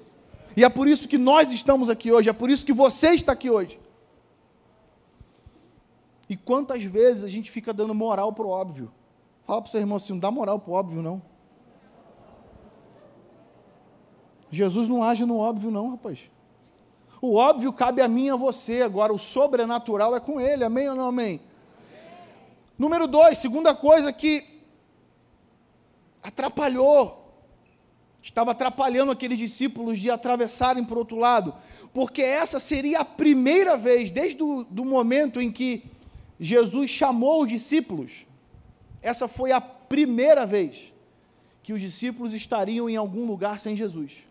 e 0.57 0.65
é 0.65 0.69
por 0.71 0.89
isso 0.89 1.07
que 1.07 1.19
nós 1.19 1.53
estamos 1.53 1.91
aqui 1.91 2.11
hoje, 2.11 2.31
é 2.31 2.33
por 2.33 2.49
isso 2.49 2.65
que 2.65 2.73
você 2.73 3.11
está 3.11 3.33
aqui 3.33 3.51
hoje. 3.51 3.79
E 6.33 6.37
quantas 6.39 6.83
vezes 6.83 7.25
a 7.25 7.29
gente 7.29 7.51
fica 7.51 7.75
dando 7.75 7.95
moral 7.95 8.33
para 8.33 8.47
o 8.47 8.49
óbvio? 8.49 8.91
Fala 9.43 9.61
para 9.61 9.69
o 9.69 9.71
seu 9.71 9.81
irmão 9.81 9.99
assim, 9.99 10.15
não 10.15 10.19
dá 10.19 10.31
moral 10.31 10.59
para 10.59 10.71
o 10.71 10.75
óbvio, 10.75 11.03
não. 11.03 11.21
Jesus 14.51 14.89
não 14.89 15.03
age 15.03 15.27
no 15.27 15.37
óbvio, 15.37 15.71
não, 15.71 15.91
rapaz. 15.91 16.31
O 17.21 17.35
óbvio 17.35 17.71
cabe 17.71 18.01
a 18.01 18.09
mim 18.09 18.29
e 18.29 18.31
a 18.31 18.37
você, 18.37 18.81
agora 18.81 19.13
o 19.13 19.19
sobrenatural 19.19 20.17
é 20.17 20.21
com 20.21 20.41
ele, 20.41 20.65
amém 20.65 20.89
ou 20.89 20.95
não 20.95 21.09
amém? 21.09 21.27
amém. 21.27 21.41
Número 22.79 23.07
dois, 23.07 23.37
segunda 23.37 23.75
coisa 23.75 24.11
que 24.11 24.65
atrapalhou, 26.23 27.31
estava 28.23 28.53
atrapalhando 28.53 29.13
aqueles 29.13 29.39
discípulos 29.39 30.01
de 30.01 30.11
atravessarem 30.11 30.83
para 30.83 30.95
o 30.95 31.01
outro 31.01 31.19
lado, 31.19 31.55
porque 31.93 32.23
essa 32.23 32.59
seria 32.59 33.01
a 33.01 33.05
primeira 33.05 33.77
vez, 33.77 34.11
desde 34.11 34.43
o 34.43 34.65
do 34.65 34.83
momento 34.83 35.39
em 35.39 35.53
que 35.53 35.92
Jesus 36.39 36.91
chamou 36.91 37.43
os 37.43 37.49
discípulos, 37.49 38.27
essa 39.01 39.29
foi 39.29 39.53
a 39.53 39.61
primeira 39.61 40.47
vez 40.47 40.93
que 41.63 41.73
os 41.73 41.81
discípulos 41.81 42.35
estariam 42.35 42.89
em 42.89 42.97
algum 42.97 43.25
lugar 43.25 43.61
sem 43.61 43.77
Jesus. 43.77 44.25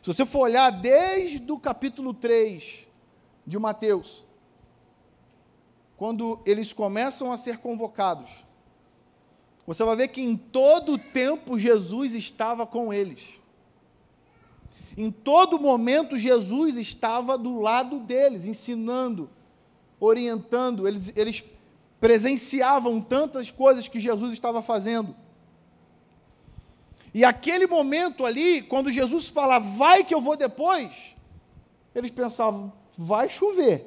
Se 0.00 0.06
você 0.06 0.24
for 0.24 0.40
olhar 0.40 0.70
desde 0.70 1.52
o 1.52 1.58
capítulo 1.58 2.14
3 2.14 2.86
de 3.46 3.58
Mateus, 3.58 4.24
quando 5.96 6.40
eles 6.46 6.72
começam 6.72 7.30
a 7.30 7.36
ser 7.36 7.58
convocados, 7.58 8.30
você 9.66 9.84
vai 9.84 9.94
ver 9.94 10.08
que 10.08 10.22
em 10.22 10.36
todo 10.36 10.92
o 10.92 10.98
tempo 10.98 11.58
Jesus 11.58 12.14
estava 12.14 12.66
com 12.66 12.92
eles. 12.92 13.34
Em 14.96 15.10
todo 15.10 15.60
momento 15.60 16.16
Jesus 16.16 16.76
estava 16.78 17.36
do 17.36 17.60
lado 17.60 18.00
deles, 18.00 18.46
ensinando, 18.46 19.28
orientando, 20.00 20.88
eles, 20.88 21.12
eles 21.14 21.44
presenciavam 22.00 23.00
tantas 23.00 23.50
coisas 23.50 23.86
que 23.86 24.00
Jesus 24.00 24.32
estava 24.32 24.62
fazendo. 24.62 25.14
E 27.12 27.24
aquele 27.24 27.66
momento 27.66 28.24
ali, 28.24 28.62
quando 28.62 28.90
Jesus 28.90 29.28
fala, 29.28 29.58
vai 29.58 30.02
que 30.02 30.14
eu 30.14 30.20
vou 30.20 30.36
depois, 30.36 31.14
eles 31.94 32.10
pensavam, 32.10 32.72
vai 32.96 33.28
chover, 33.28 33.86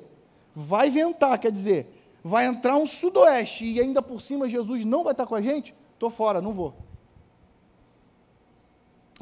vai 0.53 0.89
ventar, 0.89 1.39
quer 1.39 1.51
dizer, 1.51 1.87
vai 2.23 2.45
entrar 2.45 2.77
um 2.77 2.85
sudoeste 2.85 3.65
e 3.65 3.79
ainda 3.79 4.01
por 4.01 4.21
cima 4.21 4.49
Jesus 4.49 4.85
não 4.85 5.03
vai 5.03 5.13
estar 5.13 5.25
com 5.25 5.35
a 5.35 5.41
gente? 5.41 5.73
Estou 5.93 6.09
fora, 6.09 6.41
não 6.41 6.53
vou. 6.53 6.73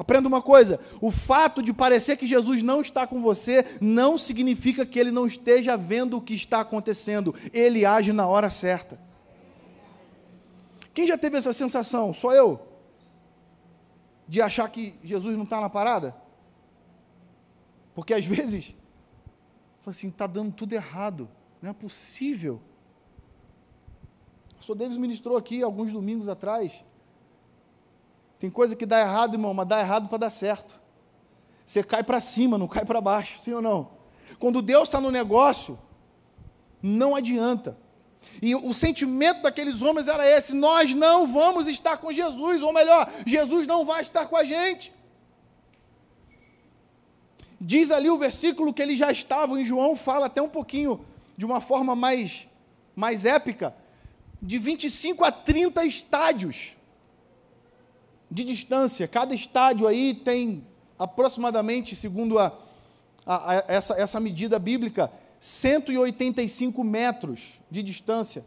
Aprenda 0.02 0.28
uma 0.28 0.42
coisa: 0.42 0.80
o 1.00 1.10
fato 1.10 1.62
de 1.62 1.72
parecer 1.72 2.16
que 2.16 2.26
Jesus 2.26 2.62
não 2.62 2.80
está 2.80 3.06
com 3.06 3.22
você 3.22 3.64
não 3.80 4.18
significa 4.18 4.84
que 4.84 4.98
ele 4.98 5.10
não 5.10 5.26
esteja 5.26 5.76
vendo 5.76 6.16
o 6.16 6.20
que 6.20 6.34
está 6.34 6.60
acontecendo. 6.60 7.34
Ele 7.52 7.86
age 7.86 8.12
na 8.12 8.26
hora 8.26 8.50
certa. 8.50 9.00
Quem 10.92 11.06
já 11.06 11.16
teve 11.16 11.36
essa 11.36 11.52
sensação? 11.52 12.12
Só 12.12 12.34
eu? 12.34 12.72
de 14.32 14.40
achar 14.40 14.66
que 14.70 14.94
Jesus 15.04 15.36
não 15.36 15.44
está 15.44 15.60
na 15.60 15.68
parada? 15.68 16.16
Porque 17.94 18.14
às 18.14 18.24
vezes, 18.24 18.74
assim, 19.84 20.08
está 20.08 20.26
dando 20.26 20.52
tudo 20.52 20.72
errado, 20.72 21.28
não 21.60 21.68
é 21.68 21.74
possível. 21.74 22.58
O 24.52 24.54
pastor 24.56 24.74
Davis 24.74 24.96
ministrou 24.96 25.36
aqui 25.36 25.62
alguns 25.62 25.92
domingos 25.92 26.30
atrás. 26.30 26.82
Tem 28.42 28.50
coisa 28.50 28.74
que 28.74 28.84
dá 28.84 28.98
errado, 28.98 29.34
irmão, 29.34 29.54
mas 29.54 29.68
dá 29.68 29.78
errado 29.78 30.08
para 30.08 30.18
dar 30.18 30.30
certo. 30.30 30.74
Você 31.64 31.80
cai 31.80 32.02
para 32.02 32.20
cima, 32.20 32.58
não 32.58 32.66
cai 32.66 32.84
para 32.84 33.00
baixo, 33.00 33.38
sim 33.38 33.52
ou 33.52 33.62
não? 33.62 33.90
Quando 34.36 34.60
Deus 34.60 34.88
está 34.88 35.00
no 35.00 35.12
negócio, 35.12 35.78
não 36.82 37.14
adianta. 37.14 37.78
E 38.42 38.52
o 38.52 38.74
sentimento 38.74 39.42
daqueles 39.42 39.80
homens 39.80 40.08
era 40.08 40.28
esse: 40.28 40.56
nós 40.56 40.92
não 40.92 41.28
vamos 41.28 41.68
estar 41.68 41.98
com 41.98 42.12
Jesus, 42.12 42.62
ou 42.62 42.72
melhor, 42.72 43.08
Jesus 43.24 43.68
não 43.68 43.84
vai 43.84 44.02
estar 44.02 44.26
com 44.26 44.36
a 44.36 44.42
gente. 44.42 44.92
Diz 47.60 47.92
ali 47.92 48.10
o 48.10 48.18
versículo 48.18 48.74
que 48.74 48.82
eles 48.82 48.98
já 48.98 49.12
estavam, 49.12 49.56
em 49.56 49.64
João 49.64 49.94
fala 49.94 50.26
até 50.26 50.42
um 50.42 50.48
pouquinho, 50.48 51.06
de 51.36 51.46
uma 51.46 51.60
forma 51.60 51.94
mais, 51.94 52.48
mais 52.96 53.24
épica, 53.24 53.72
de 54.42 54.58
25 54.58 55.24
a 55.24 55.30
30 55.30 55.84
estádios 55.84 56.74
de 58.32 58.44
distância. 58.44 59.06
Cada 59.06 59.34
estádio 59.34 59.86
aí 59.86 60.14
tem 60.14 60.66
aproximadamente, 60.98 61.94
segundo 61.94 62.38
a, 62.38 62.58
a, 63.26 63.50
a 63.50 63.64
essa, 63.68 63.94
essa 63.94 64.18
medida 64.18 64.58
bíblica, 64.58 65.12
185 65.38 66.82
metros 66.82 67.60
de 67.70 67.82
distância. 67.82 68.44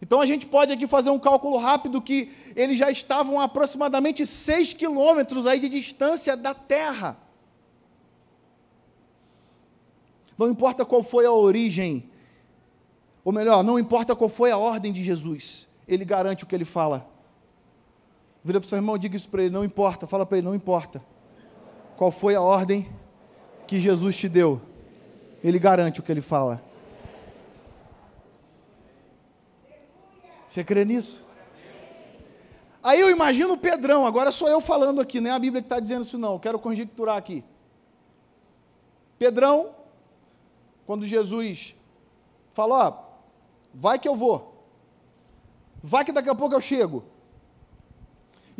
Então 0.00 0.20
a 0.20 0.26
gente 0.26 0.46
pode 0.46 0.72
aqui 0.72 0.86
fazer 0.86 1.10
um 1.10 1.18
cálculo 1.18 1.56
rápido 1.58 2.00
que 2.00 2.32
eles 2.54 2.78
já 2.78 2.90
estavam 2.90 3.40
a 3.40 3.44
aproximadamente 3.44 4.24
6 4.24 4.74
quilômetros 4.74 5.46
aí 5.46 5.58
de 5.58 5.68
distância 5.68 6.36
da 6.36 6.54
Terra. 6.54 7.18
Não 10.38 10.48
importa 10.48 10.86
qual 10.86 11.02
foi 11.02 11.26
a 11.26 11.32
origem, 11.32 12.08
ou 13.24 13.32
melhor, 13.32 13.64
não 13.64 13.78
importa 13.78 14.14
qual 14.14 14.30
foi 14.30 14.50
a 14.50 14.56
ordem 14.56 14.92
de 14.92 15.02
Jesus, 15.02 15.68
ele 15.88 16.04
garante 16.04 16.44
o 16.44 16.46
que 16.46 16.54
ele 16.54 16.64
fala. 16.64 17.19
Vira 18.42 18.58
para 18.60 18.66
o 18.66 18.68
seu 18.68 18.78
irmão, 18.78 18.96
diga 18.96 19.16
isso 19.16 19.28
para 19.28 19.42
ele, 19.42 19.52
não 19.52 19.64
importa, 19.64 20.06
fala 20.06 20.24
para 20.24 20.38
ele, 20.38 20.46
não 20.46 20.54
importa. 20.54 21.02
Qual 21.96 22.10
foi 22.10 22.34
a 22.34 22.40
ordem 22.40 22.88
que 23.66 23.78
Jesus 23.78 24.16
te 24.16 24.28
deu? 24.28 24.60
ele 25.42 25.58
garante 25.58 26.00
o 26.00 26.02
que 26.02 26.12
ele 26.12 26.20
fala. 26.20 26.62
Você 30.48 30.62
crê 30.64 30.84
nisso? 30.84 31.24
Aí 32.82 33.00
eu 33.00 33.10
imagino 33.10 33.54
o 33.54 33.58
Pedrão, 33.58 34.06
agora 34.06 34.32
sou 34.32 34.48
eu 34.48 34.60
falando 34.60 35.00
aqui, 35.00 35.20
não 35.20 35.30
é 35.30 35.34
a 35.34 35.38
Bíblia 35.38 35.62
que 35.62 35.66
está 35.66 35.78
dizendo 35.78 36.04
isso, 36.04 36.18
não, 36.18 36.34
eu 36.34 36.40
quero 36.40 36.58
conjecturar 36.58 37.16
aqui. 37.16 37.44
Pedrão, 39.18 39.74
quando 40.86 41.04
Jesus 41.04 41.74
falou, 42.52 42.78
ó, 42.78 43.02
vai 43.72 43.98
que 43.98 44.08
eu 44.08 44.16
vou, 44.16 44.64
vai 45.82 46.04
que 46.04 46.12
daqui 46.12 46.30
a 46.30 46.34
pouco 46.34 46.54
eu 46.54 46.60
chego. 46.60 47.04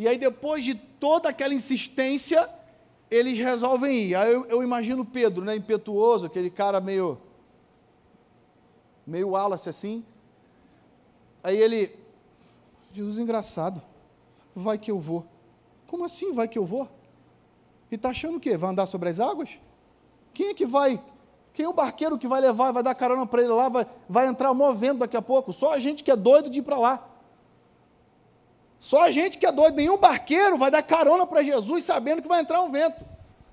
E 0.01 0.07
aí, 0.07 0.17
depois 0.17 0.65
de 0.65 0.73
toda 0.73 1.29
aquela 1.29 1.53
insistência, 1.53 2.49
eles 3.11 3.37
resolvem 3.37 4.07
ir. 4.07 4.15
Aí 4.15 4.33
eu, 4.33 4.47
eu 4.47 4.63
imagino 4.63 5.05
Pedro, 5.05 5.45
né, 5.45 5.55
impetuoso, 5.55 6.25
aquele 6.25 6.49
cara 6.49 6.81
meio 6.81 7.19
meio 9.05 9.29
Wallace 9.29 9.69
assim. 9.69 10.03
Aí 11.43 11.55
ele, 11.55 11.95
Jesus 12.91 13.19
engraçado, 13.19 13.79
vai 14.55 14.79
que 14.79 14.89
eu 14.89 14.99
vou. 14.99 15.23
Como 15.85 16.03
assim 16.03 16.33
vai 16.33 16.47
que 16.47 16.57
eu 16.57 16.65
vou? 16.65 16.89
E 17.91 17.93
está 17.93 18.09
achando 18.09 18.37
o 18.37 18.39
quê? 18.39 18.57
Vai 18.57 18.71
andar 18.71 18.87
sobre 18.87 19.07
as 19.07 19.19
águas? 19.19 19.59
Quem 20.33 20.47
é 20.47 20.53
que 20.55 20.65
vai? 20.65 20.99
Quem 21.53 21.67
é 21.67 21.69
o 21.69 21.73
barqueiro 21.73 22.17
que 22.17 22.27
vai 22.27 22.41
levar, 22.41 22.71
vai 22.71 22.81
dar 22.81 22.95
carona 22.95 23.27
para 23.27 23.43
ele 23.43 23.51
lá, 23.51 23.69
vai, 23.69 23.85
vai 24.09 24.25
entrar 24.25 24.51
movendo 24.51 25.01
daqui 25.01 25.15
a 25.15 25.21
pouco? 25.21 25.53
Só 25.53 25.71
a 25.71 25.79
gente 25.79 26.03
que 26.03 26.09
é 26.09 26.15
doido 26.15 26.49
de 26.49 26.57
ir 26.57 26.63
para 26.63 26.79
lá. 26.79 27.10
Só 28.81 29.03
a 29.05 29.11
gente 29.11 29.37
que 29.37 29.45
é 29.45 29.51
doido, 29.51 29.75
nenhum 29.75 29.95
barqueiro 29.95 30.57
vai 30.57 30.71
dar 30.71 30.81
carona 30.81 31.27
para 31.27 31.43
Jesus 31.43 31.83
sabendo 31.83 32.19
que 32.19 32.27
vai 32.27 32.41
entrar 32.41 32.63
um 32.63 32.71
vento. 32.71 32.99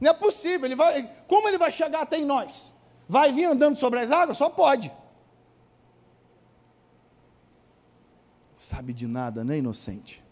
Não 0.00 0.10
é 0.10 0.14
possível. 0.14 0.64
Ele 0.64 0.74
vai, 0.74 1.06
como 1.28 1.46
ele 1.46 1.58
vai 1.58 1.70
chegar 1.70 2.00
até 2.00 2.16
em 2.16 2.24
nós? 2.24 2.72
Vai 3.06 3.30
vir 3.30 3.44
andando 3.44 3.76
sobre 3.76 4.00
as 4.00 4.10
águas? 4.10 4.38
Só 4.38 4.48
pode. 4.48 4.90
Sabe 8.56 8.94
de 8.94 9.06
nada, 9.06 9.44
né, 9.44 9.58
inocente? 9.58 10.24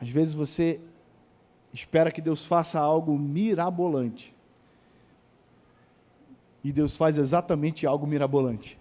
Às 0.00 0.08
vezes 0.08 0.32
você 0.32 0.80
espera 1.72 2.12
que 2.12 2.20
Deus 2.20 2.46
faça 2.46 2.78
algo 2.78 3.18
mirabolante. 3.18 4.32
E 6.62 6.70
Deus 6.70 6.96
faz 6.96 7.18
exatamente 7.18 7.84
algo 7.84 8.06
mirabolante. 8.06 8.78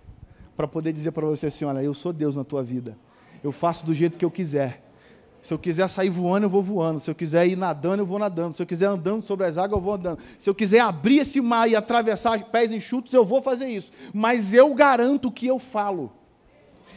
Para 0.55 0.67
poder 0.67 0.93
dizer 0.93 1.11
para 1.11 1.25
você 1.25 1.47
assim: 1.47 1.65
olha, 1.65 1.81
eu 1.81 1.95
sou 1.95 2.13
Deus 2.13 2.35
na 2.35 2.43
tua 2.43 2.61
vida. 2.61 2.95
Eu 3.43 3.51
faço 3.51 3.83
do 3.83 3.95
jeito 3.95 4.15
que 4.15 4.23
eu 4.23 4.29
quiser. 4.29 4.83
Se 5.47 5.53
eu 5.53 5.57
quiser 5.57 5.87
sair 5.87 6.09
voando, 6.09 6.43
eu 6.43 6.49
vou 6.49 6.61
voando. 6.61 6.99
Se 6.99 7.09
eu 7.09 7.15
quiser 7.15 7.47
ir 7.47 7.55
nadando, 7.55 8.01
eu 8.01 8.05
vou 8.05 8.19
nadando. 8.19 8.53
Se 8.53 8.61
eu 8.61 8.65
quiser 8.65 8.87
andando 8.87 9.25
sobre 9.25 9.45
as 9.45 9.57
águas, 9.57 9.79
eu 9.79 9.81
vou 9.81 9.93
andando. 9.93 10.19
Se 10.37 10.49
eu 10.49 10.53
quiser 10.53 10.81
abrir 10.81 11.19
esse 11.19 11.39
mar 11.39 11.69
e 11.69 11.73
atravessar 11.73 12.37
pés 12.51 12.73
enxutos, 12.73 13.13
eu 13.13 13.23
vou 13.23 13.41
fazer 13.41 13.69
isso. 13.69 13.89
Mas 14.13 14.53
eu 14.53 14.73
garanto 14.73 15.31
que 15.31 15.47
eu 15.47 15.57
falo. 15.57 16.11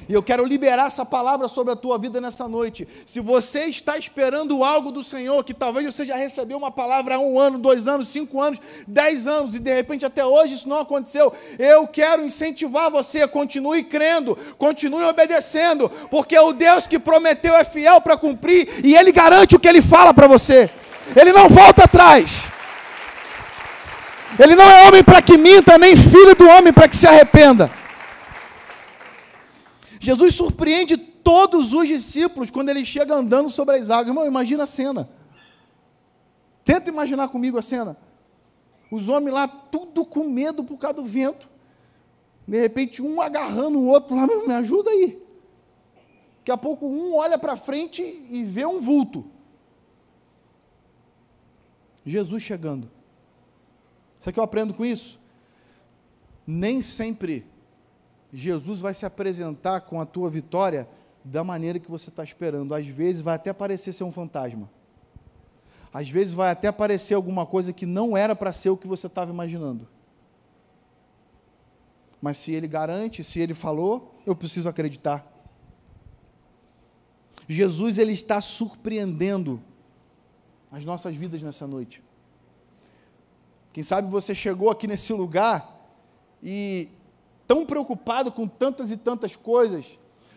E 0.08 0.12
eu 0.12 0.22
quero 0.22 0.44
liberar 0.44 0.86
essa 0.86 1.04
palavra 1.04 1.46
sobre 1.48 1.72
a 1.72 1.76
tua 1.76 1.98
vida 1.98 2.20
nessa 2.20 2.48
noite. 2.48 2.86
Se 3.06 3.20
você 3.20 3.64
está 3.64 3.96
esperando 3.96 4.64
algo 4.64 4.90
do 4.90 5.02
Senhor, 5.02 5.44
que 5.44 5.54
talvez 5.54 5.86
você 5.86 6.04
já 6.04 6.16
recebeu 6.16 6.56
uma 6.58 6.70
palavra 6.70 7.16
há 7.16 7.18
um 7.18 7.38
ano, 7.38 7.58
dois 7.58 7.86
anos, 7.86 8.08
cinco 8.08 8.40
anos, 8.40 8.58
dez 8.86 9.26
anos, 9.26 9.54
e 9.54 9.58
de 9.58 9.74
repente 9.74 10.04
até 10.04 10.24
hoje 10.24 10.54
isso 10.54 10.68
não 10.68 10.80
aconteceu, 10.80 11.32
eu 11.58 11.86
quero 11.86 12.24
incentivar 12.24 12.90
você, 12.90 13.26
continue 13.28 13.84
crendo, 13.84 14.36
continue 14.58 15.04
obedecendo, 15.04 15.88
porque 16.10 16.38
o 16.38 16.52
Deus 16.52 16.88
que 16.88 16.98
prometeu 16.98 17.54
é 17.54 17.64
fiel 17.64 18.00
para 18.00 18.16
cumprir, 18.16 18.68
e 18.84 18.96
Ele 18.96 19.12
garante 19.12 19.54
o 19.54 19.60
que 19.60 19.68
Ele 19.68 19.82
fala 19.82 20.12
para 20.12 20.26
você. 20.26 20.70
Ele 21.14 21.32
não 21.32 21.48
volta 21.48 21.84
atrás. 21.84 22.40
Ele 24.38 24.54
não 24.54 24.64
é 24.64 24.88
homem 24.88 25.02
para 25.02 25.20
que 25.20 25.36
minta, 25.36 25.76
nem 25.76 25.96
filho 25.96 26.34
do 26.34 26.48
homem 26.48 26.72
para 26.72 26.88
que 26.88 26.96
se 26.96 27.06
arrependa. 27.06 27.70
Jesus 30.02 30.34
surpreende 30.34 30.96
todos 30.96 31.74
os 31.74 31.86
discípulos 31.86 32.50
quando 32.50 32.70
ele 32.70 32.86
chega 32.86 33.14
andando 33.14 33.50
sobre 33.50 33.76
as 33.76 33.90
águas. 33.90 34.08
Irmão, 34.08 34.26
imagina 34.26 34.62
a 34.62 34.66
cena. 34.66 35.10
Tenta 36.64 36.88
imaginar 36.88 37.28
comigo 37.28 37.58
a 37.58 37.62
cena. 37.62 37.98
Os 38.90 39.10
homens 39.10 39.34
lá, 39.34 39.46
tudo 39.46 40.06
com 40.06 40.24
medo 40.24 40.64
por 40.64 40.78
causa 40.78 40.94
do 40.94 41.04
vento. 41.04 41.50
De 42.48 42.58
repente, 42.58 43.02
um 43.02 43.20
agarrando 43.20 43.78
o 43.78 43.86
outro 43.86 44.16
lá, 44.16 44.26
me 44.26 44.54
ajuda 44.54 44.90
aí. 44.90 45.22
Daqui 46.38 46.50
a 46.50 46.56
pouco, 46.56 46.86
um 46.86 47.14
olha 47.14 47.38
para 47.38 47.54
frente 47.54 48.02
e 48.02 48.42
vê 48.42 48.64
um 48.64 48.80
vulto. 48.80 49.26
Jesus 52.06 52.42
chegando. 52.42 52.90
Sabe 54.18 54.30
o 54.30 54.32
que 54.32 54.40
eu 54.40 54.44
aprendo 54.44 54.72
com 54.72 54.84
isso? 54.84 55.20
Nem 56.46 56.80
sempre 56.80 57.46
Jesus 58.32 58.80
vai 58.80 58.94
se 58.94 59.04
apresentar 59.04 59.80
com 59.82 60.00
a 60.00 60.06
tua 60.06 60.30
vitória 60.30 60.88
da 61.24 61.42
maneira 61.42 61.78
que 61.78 61.90
você 61.90 62.08
está 62.08 62.22
esperando. 62.22 62.74
Às 62.74 62.86
vezes 62.86 63.22
vai 63.22 63.34
até 63.34 63.52
parecer 63.52 63.92
ser 63.92 64.04
um 64.04 64.12
fantasma. 64.12 64.70
Às 65.92 66.08
vezes 66.08 66.32
vai 66.32 66.50
até 66.50 66.70
parecer 66.70 67.14
alguma 67.14 67.44
coisa 67.44 67.72
que 67.72 67.84
não 67.84 68.16
era 68.16 68.36
para 68.36 68.52
ser 68.52 68.70
o 68.70 68.76
que 68.76 68.86
você 68.86 69.08
estava 69.08 69.32
imaginando. 69.32 69.88
Mas 72.22 72.36
se 72.36 72.52
ele 72.52 72.68
garante, 72.68 73.24
se 73.24 73.40
ele 73.40 73.54
falou, 73.54 74.14
eu 74.24 74.36
preciso 74.36 74.68
acreditar. 74.68 75.26
Jesus 77.48 77.98
ele 77.98 78.12
está 78.12 78.40
surpreendendo 78.40 79.60
as 80.70 80.84
nossas 80.84 81.16
vidas 81.16 81.42
nessa 81.42 81.66
noite. 81.66 82.02
Quem 83.72 83.82
sabe 83.82 84.08
você 84.08 84.34
chegou 84.34 84.70
aqui 84.70 84.86
nesse 84.86 85.12
lugar 85.12 85.76
e 86.42 86.88
tão 87.50 87.66
preocupado 87.66 88.30
com 88.30 88.46
tantas 88.46 88.92
e 88.92 88.96
tantas 88.96 89.34
coisas, 89.34 89.84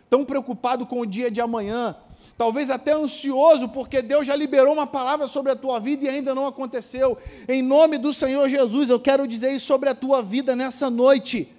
tão 0.09 0.25
preocupado 0.25 0.83
com 0.83 0.99
o 0.99 1.05
dia 1.05 1.29
de 1.29 1.39
amanhã, 1.39 1.95
talvez 2.35 2.71
até 2.71 2.91
ansioso, 2.91 3.69
porque 3.69 4.01
Deus 4.01 4.25
já 4.25 4.35
liberou 4.35 4.73
uma 4.73 4.87
palavra 4.87 5.27
sobre 5.27 5.51
a 5.51 5.55
tua 5.55 5.79
vida 5.79 6.05
e 6.05 6.09
ainda 6.09 6.33
não 6.33 6.47
aconteceu. 6.47 7.15
Em 7.47 7.61
nome 7.61 7.99
do 7.99 8.11
Senhor 8.11 8.49
Jesus, 8.49 8.89
eu 8.89 8.99
quero 8.99 9.27
dizer 9.27 9.53
isso 9.53 9.67
sobre 9.67 9.89
a 9.89 9.93
tua 9.93 10.23
vida 10.23 10.55
nessa 10.55 10.89
noite. 10.89 11.53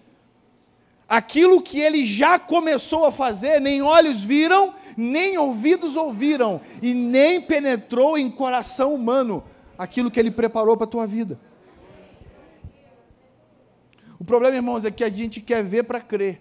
Aquilo 1.09 1.63
que 1.63 1.79
ele 1.79 2.05
já 2.05 2.37
começou 2.37 3.05
a 3.05 3.13
fazer, 3.13 3.61
nem 3.61 3.81
olhos 3.81 4.25
viram, 4.25 4.75
nem 4.97 5.39
ouvidos 5.39 5.95
ouviram, 5.95 6.61
e 6.83 6.93
nem 6.93 7.41
penetrou 7.41 8.19
em 8.19 8.29
coração 8.29 8.93
humano 8.93 9.45
aquilo 9.79 10.11
que 10.11 10.19
ele 10.19 10.33
preparou 10.33 10.77
para 10.77 10.87
a 10.87 10.91
tua 10.91 11.07
vida. 11.07 11.39
O 14.25 14.27
problema, 14.27 14.57
irmãos, 14.57 14.87
é 14.87 14.91
que 14.91 15.05
a 15.05 15.11
gente 15.11 15.39
quer 15.39 15.63
ver 15.63 15.85
para 15.85 16.01
crer. 16.01 16.41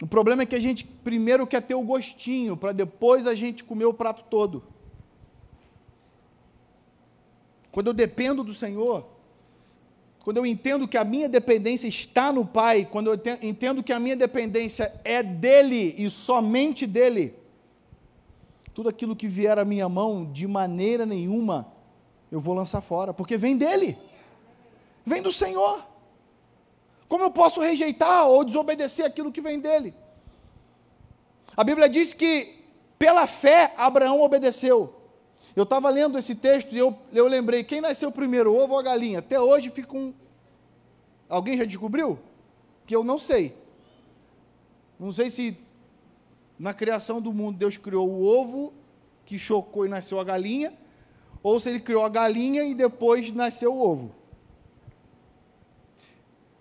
O 0.00 0.06
problema 0.06 0.44
é 0.44 0.46
que 0.46 0.54
a 0.54 0.60
gente 0.60 0.86
primeiro 0.86 1.48
quer 1.48 1.62
ter 1.62 1.74
o 1.74 1.82
gostinho, 1.82 2.56
para 2.56 2.70
depois 2.70 3.26
a 3.26 3.34
gente 3.34 3.64
comer 3.64 3.86
o 3.86 3.92
prato 3.92 4.22
todo. 4.30 4.62
Quando 7.72 7.88
eu 7.88 7.92
dependo 7.92 8.44
do 8.44 8.54
Senhor, 8.54 9.04
quando 10.22 10.36
eu 10.36 10.46
entendo 10.46 10.86
que 10.86 10.96
a 10.96 11.02
minha 11.02 11.28
dependência 11.28 11.88
está 11.88 12.32
no 12.32 12.46
Pai, 12.46 12.86
quando 12.88 13.12
eu 13.12 13.20
entendo 13.42 13.82
que 13.82 13.92
a 13.92 13.98
minha 13.98 14.14
dependência 14.14 14.94
é 15.02 15.24
dele 15.24 15.96
e 15.98 16.08
somente 16.08 16.86
dele, 16.86 17.34
tudo 18.72 18.88
aquilo 18.88 19.16
que 19.16 19.26
vier 19.26 19.58
à 19.58 19.64
minha 19.64 19.88
mão, 19.88 20.24
de 20.24 20.46
maneira 20.46 21.04
nenhuma, 21.04 21.66
eu 22.30 22.38
vou 22.38 22.54
lançar 22.54 22.80
fora, 22.80 23.12
porque 23.12 23.36
vem 23.36 23.56
dele 23.56 23.98
vem 25.08 25.22
do 25.22 25.32
Senhor. 25.32 25.84
Como 27.08 27.24
eu 27.24 27.30
posso 27.30 27.60
rejeitar 27.60 28.28
ou 28.28 28.44
desobedecer 28.44 29.04
aquilo 29.04 29.32
que 29.32 29.40
vem 29.40 29.58
dele? 29.58 29.94
A 31.56 31.64
Bíblia 31.64 31.88
diz 31.88 32.12
que 32.12 32.64
pela 32.98 33.26
fé 33.26 33.72
Abraão 33.76 34.20
obedeceu. 34.20 34.94
Eu 35.56 35.64
estava 35.64 35.88
lendo 35.88 36.18
esse 36.18 36.34
texto 36.34 36.72
e 36.72 36.78
eu, 36.78 36.96
eu 37.12 37.26
lembrei: 37.26 37.64
quem 37.64 37.80
nasceu 37.80 38.12
primeiro, 38.12 38.52
o 38.52 38.56
ovo 38.56 38.74
ou 38.74 38.78
a 38.78 38.82
galinha? 38.82 39.18
Até 39.18 39.40
hoje 39.40 39.70
fica 39.70 39.96
um. 39.96 40.14
Alguém 41.28 41.56
já 41.56 41.64
descobriu? 41.64 42.18
Que 42.86 42.94
eu 42.94 43.02
não 43.02 43.18
sei. 43.18 43.56
Não 45.00 45.10
sei 45.10 45.30
se 45.30 45.58
na 46.58 46.74
criação 46.74 47.20
do 47.20 47.32
mundo 47.32 47.56
Deus 47.58 47.76
criou 47.76 48.08
o 48.08 48.24
ovo 48.24 48.72
que 49.24 49.38
chocou 49.38 49.84
e 49.84 49.88
nasceu 49.88 50.18
a 50.18 50.24
galinha, 50.24 50.72
ou 51.42 51.60
se 51.60 51.68
ele 51.68 51.80
criou 51.80 52.04
a 52.04 52.08
galinha 52.08 52.64
e 52.64 52.74
depois 52.74 53.30
nasceu 53.30 53.74
o 53.74 53.80
ovo. 53.80 54.14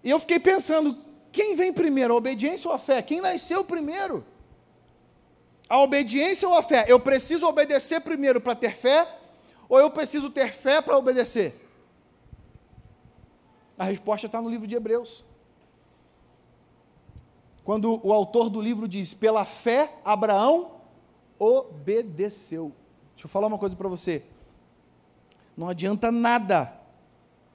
E 0.08 0.10
eu 0.10 0.22
fiquei 0.22 0.40
pensando, 0.40 0.98
quem 1.34 1.54
vem 1.54 1.74
primeiro, 1.74 2.14
a 2.14 2.16
obediência 2.16 2.70
ou 2.70 2.74
a 2.74 2.80
fé? 2.80 3.02
Quem 3.02 3.20
nasceu 3.20 3.62
primeiro? 3.62 4.26
A 5.68 5.80
obediência 5.82 6.48
ou 6.48 6.58
a 6.58 6.64
fé? 6.64 6.86
Eu 6.88 6.98
preciso 6.98 7.46
obedecer 7.46 8.00
primeiro 8.00 8.40
para 8.40 8.56
ter 8.56 8.74
fé, 8.74 9.06
ou 9.68 9.78
eu 9.78 9.92
preciso 9.92 10.30
ter 10.30 10.50
fé 10.54 10.82
para 10.82 10.98
obedecer? 10.98 11.62
A 13.78 13.84
resposta 13.84 14.28
está 14.28 14.42
no 14.42 14.50
livro 14.50 14.66
de 14.66 14.76
Hebreus. 14.76 15.26
Quando 17.66 18.00
o 18.02 18.14
autor 18.14 18.50
do 18.50 18.62
livro 18.62 18.88
diz: 18.88 19.14
pela 19.14 19.44
fé, 19.44 19.94
Abraão 20.06 20.72
obedeceu. 21.38 22.72
Deixa 23.14 23.26
eu 23.26 23.30
falar 23.30 23.48
uma 23.48 23.58
coisa 23.58 23.76
para 23.76 23.90
você. 23.90 24.24
Não 25.58 25.68
adianta 25.68 26.14
nada 26.14 26.74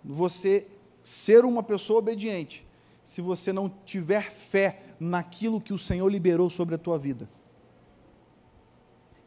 você 0.04 0.66
ser 1.02 1.44
uma 1.44 1.62
pessoa 1.62 1.98
obediente 1.98 2.66
se 3.02 3.20
você 3.20 3.52
não 3.52 3.68
tiver 3.84 4.30
fé 4.30 4.80
naquilo 4.98 5.60
que 5.60 5.72
o 5.72 5.78
Senhor 5.78 6.08
liberou 6.08 6.48
sobre 6.48 6.74
a 6.74 6.78
tua 6.78 6.98
vida. 6.98 7.28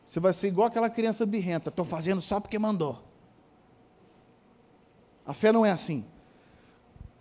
Você 0.06 0.20
vai 0.20 0.34
ser 0.34 0.48
igual 0.48 0.68
aquela 0.68 0.90
criança 0.90 1.26
birrenta, 1.26 1.70
estou 1.70 1.86
fazendo 1.86 2.22
só 2.22 2.40
porque 2.40 2.60
mandou. 2.60 3.02
A 5.26 5.34
fé 5.34 5.52
não 5.52 5.66
é 5.66 5.72
assim. 5.72 6.06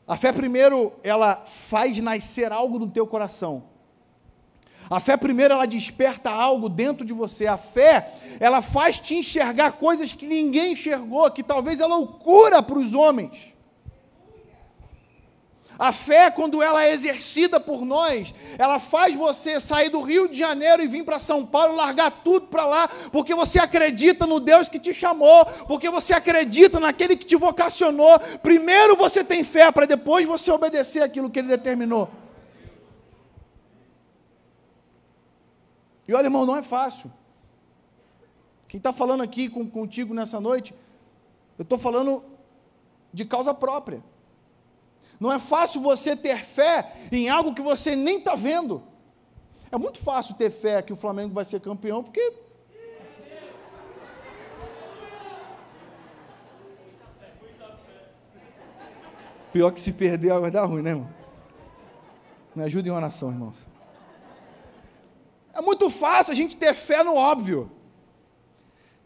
A 0.06 0.16
fé, 0.16 0.32
primeiro, 0.32 0.92
ela 1.02 1.36
faz 1.46 1.98
nascer 1.98 2.52
algo 2.52 2.78
no 2.78 2.90
teu 2.90 3.06
coração. 3.06 3.64
A 4.90 5.00
fé 5.00 5.16
primeiro 5.16 5.54
ela 5.54 5.66
desperta 5.66 6.30
algo 6.30 6.68
dentro 6.68 7.06
de 7.06 7.14
você. 7.14 7.46
A 7.46 7.56
fé, 7.56 8.14
ela 8.38 8.60
faz 8.60 9.00
te 9.00 9.14
enxergar 9.14 9.72
coisas 9.72 10.12
que 10.12 10.26
ninguém 10.26 10.74
enxergou, 10.74 11.30
que 11.30 11.42
talvez 11.42 11.80
é 11.80 11.86
loucura 11.86 12.62
para 12.62 12.78
os 12.78 12.92
homens. 12.92 13.53
A 15.78 15.92
fé, 15.92 16.30
quando 16.30 16.62
ela 16.62 16.84
é 16.84 16.92
exercida 16.92 17.58
por 17.58 17.84
nós, 17.84 18.32
ela 18.56 18.78
faz 18.78 19.16
você 19.16 19.58
sair 19.58 19.90
do 19.90 20.00
Rio 20.00 20.28
de 20.28 20.38
Janeiro 20.38 20.82
e 20.82 20.86
vir 20.86 21.04
para 21.04 21.18
São 21.18 21.44
Paulo, 21.44 21.74
largar 21.74 22.10
tudo 22.10 22.46
para 22.46 22.64
lá, 22.64 22.88
porque 23.10 23.34
você 23.34 23.58
acredita 23.58 24.26
no 24.26 24.38
Deus 24.38 24.68
que 24.68 24.78
te 24.78 24.94
chamou, 24.94 25.44
porque 25.66 25.90
você 25.90 26.14
acredita 26.14 26.78
naquele 26.78 27.16
que 27.16 27.26
te 27.26 27.34
vocacionou. 27.34 28.20
Primeiro 28.42 28.96
você 28.96 29.24
tem 29.24 29.42
fé, 29.42 29.72
para 29.72 29.86
depois 29.86 30.26
você 30.26 30.52
obedecer 30.52 31.02
aquilo 31.02 31.28
que 31.28 31.40
ele 31.40 31.48
determinou. 31.48 32.08
E 36.06 36.14
olha, 36.14 36.26
irmão, 36.26 36.46
não 36.46 36.56
é 36.56 36.62
fácil. 36.62 37.10
Quem 38.68 38.78
está 38.78 38.92
falando 38.92 39.22
aqui 39.22 39.48
com, 39.48 39.68
contigo 39.68 40.14
nessa 40.14 40.40
noite, 40.40 40.74
eu 41.58 41.62
estou 41.62 41.78
falando 41.78 42.22
de 43.12 43.24
causa 43.24 43.54
própria. 43.54 44.02
Não 45.24 45.32
é 45.32 45.38
fácil 45.38 45.80
você 45.80 46.14
ter 46.14 46.44
fé 46.44 46.92
em 47.10 47.30
algo 47.30 47.54
que 47.54 47.62
você 47.62 47.96
nem 47.96 48.18
está 48.18 48.34
vendo. 48.34 48.82
É 49.72 49.78
muito 49.78 49.98
fácil 49.98 50.34
ter 50.34 50.50
fé 50.50 50.82
que 50.82 50.92
o 50.92 50.96
Flamengo 50.96 51.32
vai 51.32 51.46
ser 51.46 51.62
campeão, 51.62 52.04
porque. 52.04 52.30
Pior 59.50 59.70
que 59.70 59.80
se 59.80 59.92
perder, 59.92 60.38
vai 60.38 60.50
dar 60.50 60.66
ruim, 60.66 60.82
né, 60.82 60.90
irmão? 60.90 61.08
Me 62.54 62.62
ajude 62.64 62.90
em 62.90 62.92
oração, 62.92 63.30
irmãos. 63.30 63.66
É 65.54 65.62
muito 65.62 65.88
fácil 65.88 66.32
a 66.32 66.36
gente 66.36 66.54
ter 66.54 66.74
fé 66.74 67.02
no 67.02 67.16
óbvio. 67.16 67.72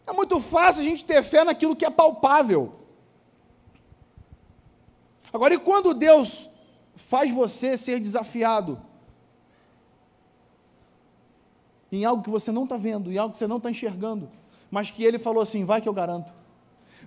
É 0.04 0.12
muito 0.12 0.40
fácil 0.40 0.81
a 0.81 0.85
gente 0.85 1.04
ter 1.04 1.22
fé 1.22 1.44
naquilo 1.44 1.76
que 1.76 1.85
é 1.85 1.90
palpável. 1.90 2.88
Agora, 5.32 5.54
e 5.54 5.58
quando 5.58 5.94
Deus 5.94 6.48
faz 6.96 7.30
você 7.30 7.76
ser 7.76 8.00
desafiado 8.00 8.80
em 11.90 12.04
algo 12.04 12.22
que 12.22 12.30
você 12.30 12.52
não 12.52 12.64
está 12.64 12.76
vendo, 12.76 13.12
em 13.12 13.18
algo 13.18 13.32
que 13.32 13.38
você 13.38 13.46
não 13.46 13.56
está 13.58 13.70
enxergando, 13.70 14.30
mas 14.70 14.90
que 14.90 15.04
Ele 15.04 15.18
falou 15.18 15.42
assim: 15.42 15.64
vai 15.64 15.80
que 15.80 15.88
eu 15.88 15.94
garanto, 15.94 16.32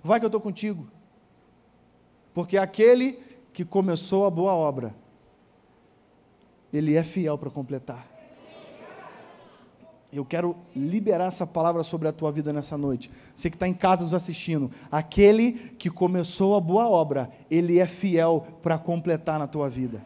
vai 0.02 0.18
que 0.18 0.26
eu 0.26 0.28
estou 0.28 0.40
contigo, 0.40 0.88
porque 2.34 2.56
aquele 2.56 3.18
que 3.52 3.64
começou 3.64 4.26
a 4.26 4.30
boa 4.30 4.52
obra, 4.54 4.94
Ele 6.72 6.94
é 6.94 7.04
fiel 7.04 7.36
para 7.38 7.50
completar. 7.50 8.11
Eu 10.14 10.26
quero 10.26 10.54
liberar 10.76 11.28
essa 11.28 11.46
palavra 11.46 11.82
sobre 11.82 12.06
a 12.06 12.12
tua 12.12 12.30
vida 12.30 12.52
nessa 12.52 12.76
noite. 12.76 13.10
Você 13.34 13.48
que 13.48 13.56
está 13.56 13.66
em 13.66 13.72
casa 13.72 14.02
nos 14.02 14.12
assistindo, 14.12 14.70
aquele 14.90 15.52
que 15.78 15.88
começou 15.88 16.54
a 16.54 16.60
boa 16.60 16.86
obra, 16.86 17.30
ele 17.50 17.78
é 17.78 17.86
fiel 17.86 18.46
para 18.62 18.76
completar 18.76 19.38
na 19.38 19.46
tua 19.46 19.70
vida. 19.70 20.04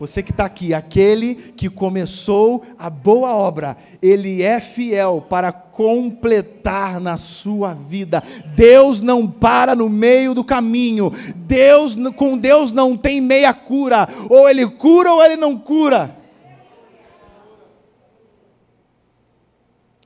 Você 0.00 0.20
que 0.20 0.32
está 0.32 0.44
aqui, 0.44 0.74
aquele 0.74 1.36
que 1.36 1.70
começou 1.70 2.64
a 2.76 2.90
boa 2.90 3.36
obra, 3.36 3.76
ele 4.02 4.42
é 4.42 4.58
fiel 4.58 5.24
para 5.30 5.52
completar 5.52 7.00
na 7.00 7.16
sua 7.16 7.72
vida. 7.72 8.24
Deus 8.56 9.00
não 9.00 9.28
para 9.28 9.76
no 9.76 9.88
meio 9.88 10.34
do 10.34 10.42
caminho. 10.42 11.12
Deus 11.36 11.96
com 12.16 12.36
Deus 12.36 12.72
não 12.72 12.96
tem 12.96 13.20
meia 13.20 13.54
cura. 13.54 14.08
Ou 14.28 14.50
ele 14.50 14.68
cura 14.68 15.12
ou 15.12 15.22
ele 15.22 15.36
não 15.36 15.56
cura. 15.56 16.25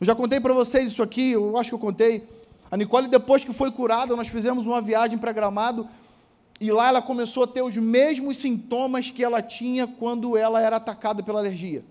Eu 0.01 0.07
já 0.07 0.15
contei 0.15 0.41
para 0.41 0.55
vocês 0.55 0.91
isso 0.91 1.03
aqui, 1.03 1.33
eu 1.33 1.59
acho 1.59 1.71
que 1.71 1.75
eu 1.75 1.79
contei. 1.79 2.27
A 2.71 2.77
Nicole, 2.77 3.07
depois 3.07 3.45
que 3.45 3.53
foi 3.53 3.71
curada, 3.71 4.17
nós 4.17 4.29
fizemos 4.29 4.67
uma 4.67 4.81
viagem 4.81 5.19
para 5.19 5.31
Gramado 5.31 5.87
e 6.59 6.73
lá 6.73 6.89
ela 6.89 7.03
começou 7.03 7.45
a 7.45 7.47
ter 7.47 7.61
os 7.61 7.77
mesmos 7.77 8.39
sintomas 8.39 9.11
que 9.11 9.23
ela 9.23 9.43
tinha 9.43 9.87
quando 9.87 10.37
ela 10.37 10.61
era 10.61 10.77
atacada 10.77 11.23
pela 11.23 11.41
alergia. 11.41 11.85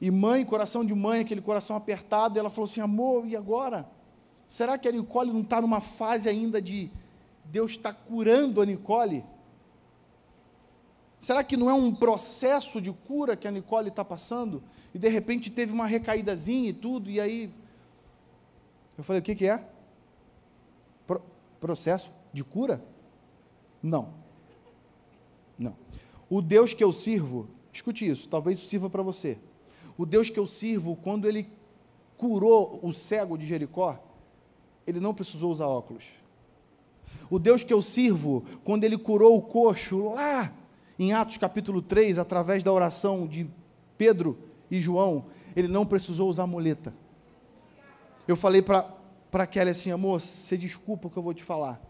E 0.00 0.10
mãe, 0.10 0.44
coração 0.44 0.84
de 0.84 0.94
mãe, 0.94 1.20
aquele 1.20 1.40
coração 1.40 1.76
apertado, 1.76 2.38
ela 2.38 2.50
falou 2.50 2.68
assim: 2.68 2.80
amor, 2.80 3.26
e 3.26 3.36
agora? 3.36 3.88
Será 4.46 4.78
que 4.78 4.88
a 4.88 4.92
Nicole 4.92 5.32
não 5.32 5.42
está 5.42 5.60
numa 5.60 5.80
fase 5.80 6.28
ainda 6.28 6.60
de 6.60 6.90
Deus 7.44 7.72
está 7.72 7.92
curando 7.92 8.60
a 8.60 8.66
Nicole? 8.66 9.24
Será 11.20 11.42
que 11.42 11.56
não 11.56 11.68
é 11.68 11.74
um 11.74 11.92
processo 11.92 12.80
de 12.80 12.92
cura 12.92 13.36
que 13.36 13.48
a 13.48 13.50
Nicole 13.50 13.88
está 13.88 14.04
passando? 14.04 14.62
E 14.94 14.98
de 14.98 15.08
repente 15.08 15.50
teve 15.50 15.72
uma 15.72 15.86
recaídazinha 15.86 16.70
e 16.70 16.72
tudo, 16.72 17.10
e 17.10 17.20
aí. 17.20 17.52
Eu 18.96 19.04
falei: 19.04 19.20
o 19.20 19.22
que, 19.24 19.34
que 19.34 19.46
é? 19.46 19.64
Pro, 21.06 21.22
processo 21.60 22.12
de 22.32 22.44
cura? 22.44 22.82
Não. 23.82 24.14
Não. 25.58 25.74
O 26.30 26.40
Deus 26.40 26.72
que 26.72 26.84
eu 26.84 26.92
sirvo, 26.92 27.48
escute 27.72 28.08
isso, 28.08 28.28
talvez 28.28 28.60
sirva 28.60 28.88
para 28.88 29.02
você. 29.02 29.38
O 29.96 30.06
Deus 30.06 30.30
que 30.30 30.38
eu 30.38 30.46
sirvo, 30.46 30.94
quando 30.96 31.26
ele 31.26 31.50
curou 32.16 32.78
o 32.82 32.92
cego 32.92 33.36
de 33.36 33.46
Jericó, 33.46 33.98
ele 34.86 35.00
não 35.00 35.12
precisou 35.12 35.50
usar 35.50 35.66
óculos. 35.66 36.04
O 37.28 37.38
Deus 37.38 37.64
que 37.64 37.72
eu 37.72 37.82
sirvo, 37.82 38.44
quando 38.64 38.84
ele 38.84 38.96
curou 38.96 39.36
o 39.36 39.42
coxo 39.42 40.10
lá 40.10 40.52
em 40.98 41.12
Atos 41.12 41.38
capítulo 41.38 41.80
3, 41.80 42.18
através 42.18 42.64
da 42.64 42.72
oração 42.72 43.26
de 43.26 43.48
Pedro 43.96 44.36
e 44.70 44.80
João, 44.80 45.26
ele 45.54 45.68
não 45.68 45.86
precisou 45.86 46.28
usar 46.28 46.46
muleta. 46.46 46.92
Eu 48.26 48.36
falei 48.36 48.62
para 48.62 49.46
Kelly 49.46 49.70
assim, 49.70 49.90
amor, 49.92 50.20
você 50.20 50.56
desculpa 50.56 51.06
o 51.06 51.10
que 51.10 51.16
eu 51.16 51.22
vou 51.22 51.32
te 51.32 51.44
falar, 51.44 51.80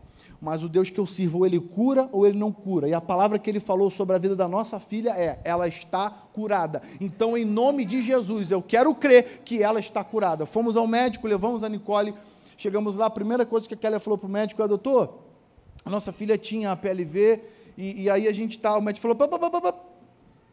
mas 0.40 0.62
o 0.62 0.68
Deus 0.68 0.90
que 0.90 1.00
eu 1.00 1.06
sirvo, 1.06 1.44
ele 1.44 1.58
cura 1.58 2.08
ou 2.12 2.26
ele 2.26 2.38
não 2.38 2.52
cura? 2.52 2.88
E 2.88 2.94
a 2.94 3.00
palavra 3.00 3.38
que 3.38 3.50
ele 3.50 3.58
falou 3.58 3.90
sobre 3.90 4.14
a 4.14 4.18
vida 4.18 4.36
da 4.36 4.46
nossa 4.46 4.78
filha 4.78 5.10
é: 5.10 5.40
ela 5.42 5.66
está 5.66 6.08
curada. 6.10 6.80
Então, 7.00 7.36
em 7.36 7.44
nome 7.44 7.84
de 7.84 8.00
Jesus, 8.02 8.52
eu 8.52 8.62
quero 8.62 8.94
crer 8.94 9.42
que 9.44 9.62
ela 9.62 9.80
está 9.80 10.04
curada. 10.04 10.46
Fomos 10.46 10.76
ao 10.76 10.86
médico, 10.86 11.26
levamos 11.26 11.64
a 11.64 11.68
Nicole, 11.68 12.14
chegamos 12.56 12.96
lá, 12.96 13.06
a 13.06 13.10
primeira 13.10 13.44
coisa 13.44 13.66
que 13.66 13.74
a 13.74 13.76
Kelly 13.76 13.98
falou 13.98 14.16
para 14.16 14.28
o 14.28 14.30
médico 14.30 14.62
é: 14.62 14.68
doutor, 14.68 15.18
a 15.84 15.90
nossa 15.90 16.12
filha 16.12 16.38
tinha 16.38 16.70
a 16.70 16.76
PLV 16.76 17.42
e, 17.78 18.02
e 18.02 18.10
aí 18.10 18.26
a 18.26 18.32
gente 18.32 18.58
está, 18.58 18.76
o 18.76 18.82
médico 18.82 19.06
falou, 19.06 19.72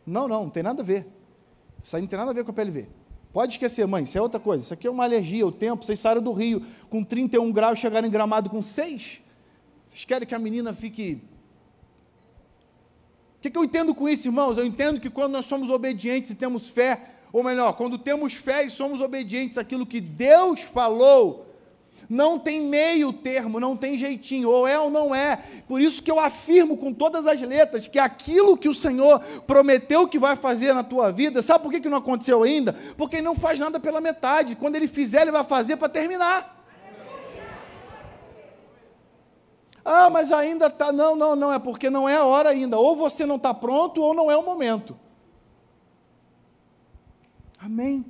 não, 0.06 0.28
não, 0.28 0.44
não 0.44 0.50
tem 0.52 0.62
nada 0.62 0.84
a 0.84 0.86
ver. 0.86 1.08
Isso 1.82 1.96
aí 1.96 2.02
não 2.04 2.08
tem 2.08 2.20
nada 2.20 2.30
a 2.30 2.34
ver 2.36 2.44
com 2.44 2.52
a 2.52 2.54
PLV. 2.54 2.88
Pode 3.34 3.54
esquecer, 3.54 3.88
mãe, 3.88 4.04
isso 4.04 4.16
é 4.16 4.22
outra 4.22 4.40
coisa. 4.40 4.64
Isso 4.64 4.76
aqui 4.76 4.86
é 4.86 4.92
uma 4.92 5.04
alergia, 5.04 5.46
o 5.46 5.52
tempo, 5.52 5.84
vocês 5.84 6.00
saíram 6.00 6.22
do 6.22 6.32
Rio 6.32 6.64
com 6.88 7.04
31 7.04 7.52
graus, 7.52 7.80
chegaram 7.80 8.08
em 8.08 8.12
Gramado 8.12 8.48
com 8.48 8.62
6. 8.62 9.22
Vocês 9.88 10.06
querem 10.06 10.28
que 10.28 10.36
a 10.36 10.40
menina 10.40 10.72
fique... 10.72 11.20
O 13.38 13.42
que, 13.42 13.50
que 13.50 13.58
eu 13.58 13.64
entendo 13.64 13.96
com 13.96 14.08
isso, 14.08 14.28
irmãos? 14.28 14.60
Eu 14.60 14.66
entendo 14.66 15.00
que 15.00 15.10
quando 15.10 15.32
nós 15.32 15.48
somos 15.48 15.72
obedientes 15.72 16.30
e 16.30 16.36
temos 16.36 16.68
fé, 16.68 17.10
ou 17.34 17.44
melhor, 17.44 17.74
quando 17.74 17.98
temos 17.98 18.36
fé 18.36 18.64
e 18.64 18.70
somos 18.70 19.02
obedientes 19.02 19.58
àquilo 19.58 19.86
que 19.86 20.00
Deus 20.00 20.62
falou, 20.62 21.48
não 22.10 22.38
tem 22.40 22.62
meio 22.62 23.12
termo, 23.12 23.60
não 23.60 23.76
tem 23.76 23.98
jeitinho, 23.98 24.50
ou 24.50 24.68
é 24.68 24.80
ou 24.80 24.90
não 24.90 25.14
é. 25.14 25.38
Por 25.68 25.82
isso 25.82 26.02
que 26.02 26.12
eu 26.12 26.20
afirmo 26.20 26.78
com 26.78 26.94
todas 26.94 27.28
as 27.28 27.42
letras 27.42 27.88
que 27.88 28.00
aquilo 28.00 28.58
que 28.58 28.70
o 28.70 28.74
Senhor 28.74 29.20
prometeu 29.48 30.08
que 30.08 30.20
vai 30.20 30.36
fazer 30.36 30.74
na 30.74 30.84
tua 30.84 31.12
vida, 31.12 31.42
sabe 31.42 31.64
por 31.64 31.72
que, 31.72 31.80
que 31.80 31.90
não 31.90 31.98
aconteceu 31.98 32.44
ainda? 32.44 32.74
Porque 32.98 33.18
ele 33.18 33.26
não 33.26 33.36
faz 33.36 33.60
nada 33.60 33.80
pela 33.80 34.02
metade. 34.02 34.56
Quando 34.56 34.76
ele 34.76 34.88
fizer, 34.88 35.24
ele 35.24 35.32
vai 35.32 35.44
fazer 35.44 35.78
para 35.78 35.90
terminar. 35.90 36.56
Ah, 39.84 40.10
mas 40.10 40.32
ainda 40.32 40.66
está. 40.66 40.92
Não, 40.92 41.16
não, 41.16 41.36
não, 41.36 41.54
é 41.54 41.60
porque 41.60 41.92
não 41.92 42.10
é 42.10 42.16
a 42.16 42.26
hora 42.26 42.50
ainda. 42.50 42.78
Ou 42.78 42.96
você 42.96 43.24
não 43.24 43.36
está 43.36 43.54
pronto, 43.54 44.02
ou 44.02 44.16
não 44.16 44.32
é 44.32 44.36
o 44.36 44.44
momento. 44.44 44.98
Amém. 47.60 48.06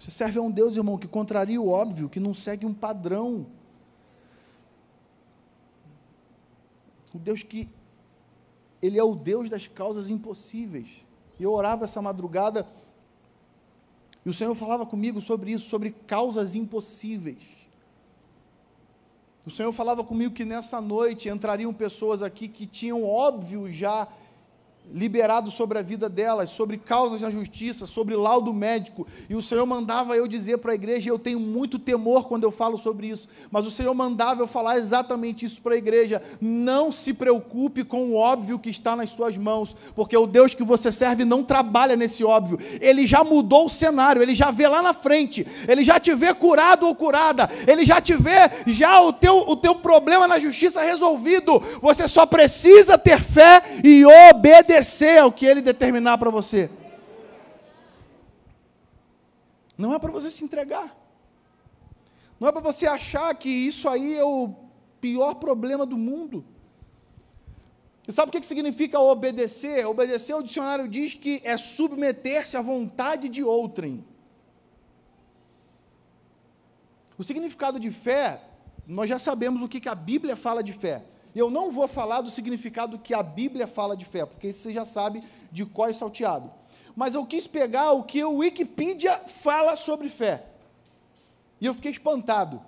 Você 0.00 0.10
serve 0.10 0.38
a 0.38 0.42
um 0.42 0.50
Deus, 0.50 0.78
irmão, 0.78 0.96
que 0.96 1.06
contraria 1.06 1.60
o 1.60 1.68
óbvio, 1.68 2.08
que 2.08 2.18
não 2.18 2.32
segue 2.32 2.64
um 2.64 2.72
padrão. 2.72 3.46
O 7.14 7.18
Deus 7.18 7.42
que 7.42 7.68
ele 8.80 8.98
é 8.98 9.04
o 9.04 9.14
Deus 9.14 9.50
das 9.50 9.66
causas 9.66 10.08
impossíveis. 10.08 10.88
Eu 11.38 11.52
orava 11.52 11.84
essa 11.84 12.00
madrugada 12.00 12.66
e 14.24 14.30
o 14.30 14.32
Senhor 14.32 14.54
falava 14.54 14.86
comigo 14.86 15.20
sobre 15.20 15.52
isso, 15.52 15.68
sobre 15.68 15.90
causas 16.06 16.54
impossíveis. 16.54 17.42
O 19.44 19.50
Senhor 19.50 19.72
falava 19.72 20.02
comigo 20.02 20.32
que 20.34 20.46
nessa 20.46 20.80
noite 20.80 21.28
entrariam 21.28 21.74
pessoas 21.74 22.22
aqui 22.22 22.48
que 22.48 22.66
tinham 22.66 23.04
óbvio 23.04 23.70
já 23.70 24.08
liberado 24.92 25.50
sobre 25.50 25.78
a 25.78 25.82
vida 25.82 26.08
delas, 26.08 26.50
sobre 26.50 26.76
causas 26.76 27.22
na 27.22 27.30
justiça, 27.30 27.86
sobre 27.86 28.16
laudo 28.16 28.52
médico. 28.52 29.06
E 29.28 29.34
o 29.34 29.42
Senhor 29.42 29.64
mandava 29.64 30.16
eu 30.16 30.26
dizer 30.26 30.58
para 30.58 30.72
a 30.72 30.74
igreja, 30.74 31.08
e 31.08 31.12
eu 31.12 31.18
tenho 31.18 31.38
muito 31.38 31.78
temor 31.78 32.26
quando 32.26 32.44
eu 32.44 32.50
falo 32.50 32.76
sobre 32.76 33.08
isso, 33.08 33.28
mas 33.50 33.66
o 33.66 33.70
Senhor 33.70 33.94
mandava 33.94 34.42
eu 34.42 34.46
falar 34.46 34.78
exatamente 34.78 35.44
isso 35.44 35.62
para 35.62 35.74
a 35.74 35.78
igreja. 35.78 36.20
Não 36.40 36.90
se 36.90 37.12
preocupe 37.12 37.84
com 37.84 38.10
o 38.10 38.16
óbvio 38.16 38.58
que 38.58 38.70
está 38.70 38.96
nas 38.96 39.10
suas 39.10 39.36
mãos, 39.36 39.76
porque 39.94 40.16
o 40.16 40.26
Deus 40.26 40.54
que 40.54 40.64
você 40.64 40.90
serve 40.90 41.24
não 41.24 41.44
trabalha 41.44 41.96
nesse 41.96 42.24
óbvio. 42.24 42.58
Ele 42.80 43.06
já 43.06 43.22
mudou 43.22 43.66
o 43.66 43.70
cenário, 43.70 44.22
ele 44.22 44.34
já 44.34 44.50
vê 44.50 44.66
lá 44.66 44.82
na 44.82 44.92
frente, 44.92 45.46
ele 45.68 45.84
já 45.84 46.00
te 46.00 46.14
vê 46.14 46.34
curado 46.34 46.86
ou 46.86 46.94
curada, 46.94 47.48
ele 47.66 47.84
já 47.84 48.00
te 48.00 48.14
vê 48.14 48.50
já 48.66 49.00
o 49.00 49.12
teu, 49.12 49.48
o 49.48 49.56
teu 49.56 49.76
problema 49.76 50.26
na 50.26 50.38
justiça 50.38 50.82
resolvido. 50.82 51.62
Você 51.80 52.08
só 52.08 52.26
precisa 52.26 52.98
ter 52.98 53.20
fé 53.20 53.62
e 53.84 54.04
obedecer 54.30 54.69
obedecer 54.70 55.18
ao 55.18 55.32
que 55.32 55.44
ele 55.44 55.60
determinar 55.60 56.16
para 56.16 56.30
você. 56.30 56.70
Não 59.76 59.92
é 59.94 59.98
para 59.98 60.12
você 60.12 60.30
se 60.30 60.44
entregar. 60.44 60.96
Não 62.38 62.48
é 62.48 62.52
para 62.52 62.60
você 62.60 62.86
achar 62.86 63.34
que 63.34 63.48
isso 63.48 63.88
aí 63.88 64.16
é 64.16 64.24
o 64.24 64.54
pior 65.00 65.34
problema 65.34 65.84
do 65.84 65.96
mundo. 65.96 66.44
E 68.06 68.12
sabe 68.12 68.28
o 68.28 68.32
que 68.32 68.46
significa 68.46 68.98
obedecer? 68.98 69.84
Obedecer, 69.86 70.34
o 70.34 70.42
dicionário 70.42 70.88
diz 70.88 71.14
que 71.14 71.40
é 71.44 71.56
submeter-se 71.56 72.56
à 72.56 72.62
vontade 72.62 73.28
de 73.28 73.42
outrem. 73.42 74.04
O 77.18 77.24
significado 77.24 77.78
de 77.78 77.90
fé, 77.90 78.42
nós 78.86 79.10
já 79.10 79.18
sabemos 79.18 79.62
o 79.62 79.68
que 79.68 79.88
a 79.88 79.94
Bíblia 79.94 80.36
fala 80.36 80.62
de 80.62 80.72
fé. 80.72 81.04
Eu 81.34 81.50
não 81.50 81.70
vou 81.70 81.86
falar 81.86 82.20
do 82.20 82.30
significado 82.30 82.98
que 82.98 83.14
a 83.14 83.22
Bíblia 83.22 83.66
fala 83.66 83.96
de 83.96 84.04
fé, 84.04 84.24
porque 84.24 84.52
você 84.52 84.72
já 84.72 84.84
sabe 84.84 85.22
de 85.52 85.64
qual 85.64 85.88
é 85.88 85.92
salteado. 85.92 86.50
Mas 86.96 87.14
eu 87.14 87.24
quis 87.24 87.46
pegar 87.46 87.92
o 87.92 88.02
que 88.02 88.22
o 88.24 88.38
Wikipedia 88.38 89.16
fala 89.18 89.76
sobre 89.76 90.08
fé. 90.08 90.44
E 91.60 91.66
eu 91.66 91.74
fiquei 91.74 91.92
espantado. 91.92 92.60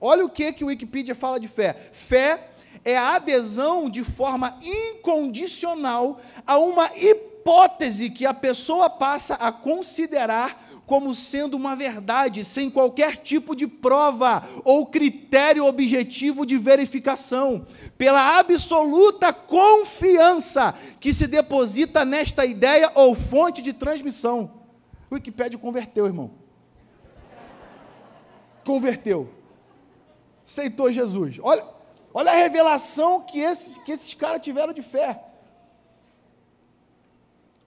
Olha 0.00 0.24
o 0.24 0.30
que, 0.30 0.52
que 0.52 0.64
o 0.64 0.68
Wikipedia 0.68 1.14
fala 1.14 1.38
de 1.38 1.48
fé. 1.48 1.74
Fé 1.92 2.50
é 2.84 2.96
a 2.96 3.14
adesão 3.14 3.88
de 3.88 4.02
forma 4.02 4.58
incondicional 4.62 6.20
a 6.46 6.58
uma 6.58 6.90
hipótese 6.96 8.10
que 8.10 8.26
a 8.26 8.34
pessoa 8.34 8.90
passa 8.90 9.34
a 9.34 9.52
considerar 9.52 10.65
como 10.86 11.14
sendo 11.14 11.56
uma 11.56 11.74
verdade, 11.74 12.44
sem 12.44 12.70
qualquer 12.70 13.16
tipo 13.16 13.56
de 13.56 13.66
prova 13.66 14.48
ou 14.64 14.86
critério 14.86 15.66
objetivo 15.66 16.46
de 16.46 16.56
verificação, 16.56 17.66
pela 17.98 18.38
absoluta 18.38 19.32
confiança 19.32 20.74
que 21.00 21.12
se 21.12 21.26
deposita 21.26 22.04
nesta 22.04 22.46
ideia 22.46 22.92
ou 22.94 23.16
fonte 23.16 23.60
de 23.60 23.72
transmissão. 23.72 24.62
O 25.10 25.16
Wikipédia 25.16 25.58
converteu, 25.58 26.06
irmão. 26.06 26.30
Converteu. 28.64 29.28
Aceitou 30.46 30.92
Jesus. 30.92 31.38
Olha, 31.42 31.64
olha 32.14 32.30
a 32.30 32.36
revelação 32.36 33.20
que 33.22 33.40
esses, 33.40 33.76
que 33.78 33.90
esses 33.90 34.14
caras 34.14 34.40
tiveram 34.40 34.72
de 34.72 34.82
fé. 34.82 35.20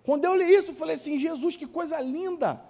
Quando 0.04 0.24
eu 0.24 0.36
li 0.36 0.56
isso, 0.56 0.72
eu 0.72 0.76
falei 0.76 0.96
assim: 0.96 1.20
Jesus, 1.20 1.58
que 1.58 1.68
coisa 1.68 2.00
linda. 2.00 2.69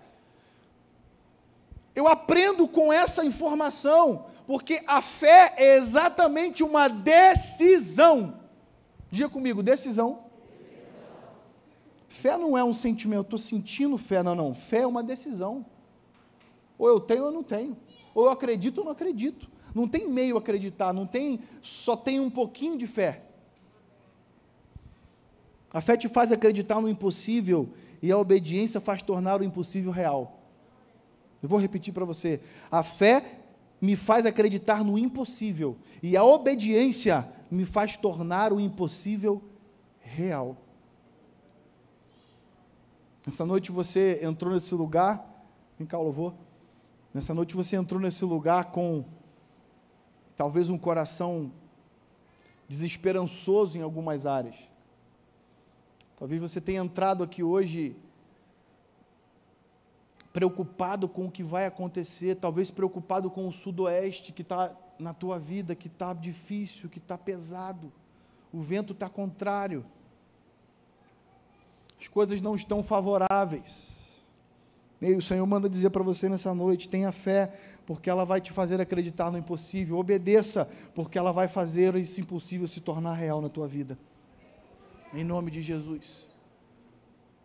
Eu 2.00 2.08
aprendo 2.08 2.66
com 2.66 2.94
essa 2.94 3.26
informação, 3.26 4.28
porque 4.48 4.82
a 4.88 5.02
fé 5.02 5.54
é 5.58 5.76
exatamente 5.76 6.64
uma 6.64 6.88
decisão. 6.88 8.40
Diga 9.12 9.28
comigo, 9.28 9.62
decisão. 9.62 10.24
Fé 12.08 12.38
não 12.38 12.58
é 12.58 12.64
um 12.64 12.72
sentimento, 12.72 13.24
estou 13.24 13.38
sentindo 13.38 13.98
fé, 13.98 14.24
não, 14.24 14.34
não. 14.34 14.54
Fé 14.54 14.78
é 14.84 14.88
uma 14.88 15.04
decisão. 15.04 15.66
Ou 16.78 16.88
eu 16.88 17.02
tenho 17.02 17.26
ou 17.26 17.32
não 17.34 17.44
tenho. 17.44 17.76
Ou 18.16 18.28
eu 18.28 18.32
acredito 18.32 18.78
ou 18.78 18.86
não 18.86 18.94
acredito. 18.94 19.50
Não 19.76 19.86
tem 19.86 20.08
meio 20.08 20.38
acreditar, 20.38 20.94
não 20.94 21.06
tem, 21.06 21.42
só 21.62 21.98
tem 21.98 22.18
um 22.22 22.30
pouquinho 22.30 22.78
de 22.78 22.88
fé. 22.88 23.24
A 25.74 25.82
fé 25.82 25.98
te 25.98 26.08
faz 26.08 26.32
acreditar 26.32 26.80
no 26.80 26.88
impossível 26.88 27.68
e 28.02 28.10
a 28.10 28.18
obediência 28.18 28.80
faz 28.80 29.02
tornar 29.02 29.42
o 29.42 29.44
impossível 29.44 29.92
real. 29.92 30.39
Eu 31.42 31.50
vou 31.50 31.60
repetir 31.60 31.94
para 31.94 32.06
você. 32.06 32.42
A 32.72 32.84
fé 32.84 33.40
me 33.82 33.96
faz 33.96 34.26
acreditar 34.26 34.84
no 34.84 34.98
impossível, 34.98 35.78
e 36.04 36.18
a 36.18 36.24
obediência 36.24 37.28
me 37.50 37.66
faz 37.66 37.96
tornar 37.96 38.52
o 38.52 38.60
impossível 38.60 39.42
real. 40.00 40.58
Nessa 43.26 43.46
noite 43.46 43.72
você 43.72 44.20
entrou 44.22 44.54
nesse 44.54 44.74
lugar, 44.76 45.46
vem 45.78 45.88
cá, 45.88 45.98
louvor. 45.98 46.34
Nessa 47.14 47.34
noite 47.34 47.56
você 47.56 47.76
entrou 47.76 48.02
nesse 48.02 48.26
lugar 48.26 48.66
com 48.72 49.06
talvez 50.36 50.70
um 50.70 50.78
coração 50.78 51.52
desesperançoso 52.68 53.78
em 53.78 53.82
algumas 53.82 54.26
áreas. 54.26 54.56
Talvez 56.18 56.42
você 56.42 56.60
tenha 56.60 56.82
entrado 56.82 57.24
aqui 57.24 57.42
hoje 57.44 57.96
preocupado 60.32 61.08
com 61.10 61.26
o 61.26 61.32
que 61.32 61.44
vai 61.44 61.66
acontecer, 61.66 62.36
talvez 62.36 62.70
preocupado 62.70 63.30
com 63.30 63.48
o 63.48 63.52
sudoeste 63.52 64.32
que 64.32 64.42
está 64.42 64.76
na 64.98 65.14
tua 65.14 65.40
vida, 65.40 65.76
que 65.76 65.88
está 65.88 66.14
difícil, 66.14 66.90
que 66.90 67.00
está 67.00 67.18
pesado, 67.18 67.92
o 68.52 68.62
vento 68.62 68.94
está 68.94 69.10
contrário, 69.10 69.86
as 72.00 72.08
coisas 72.08 72.42
não 72.42 72.56
estão 72.56 72.84
favoráveis. 72.84 73.98
E 75.02 75.14
o 75.14 75.22
Senhor 75.22 75.46
manda 75.46 75.70
dizer 75.70 75.90
para 75.90 76.04
você 76.04 76.28
nessa 76.28 76.54
noite: 76.54 76.90
tenha 76.90 77.12
fé, 77.12 77.54
porque 77.86 78.10
ela 78.10 78.26
vai 78.26 78.42
te 78.42 78.52
fazer 78.52 78.80
acreditar 78.82 79.32
no 79.32 79.38
impossível. 79.38 79.98
Obedeça, 79.98 80.68
porque 80.94 81.18
ela 81.18 81.32
vai 81.32 81.48
fazer 81.48 81.96
esse 81.96 82.20
impossível 82.20 82.68
se 82.68 82.82
tornar 82.82 83.14
real 83.14 83.42
na 83.42 83.50
tua 83.50 83.68
vida. 83.68 83.98
Em 85.14 85.24
nome 85.24 85.52
de 85.52 85.62
Jesus 85.62 86.29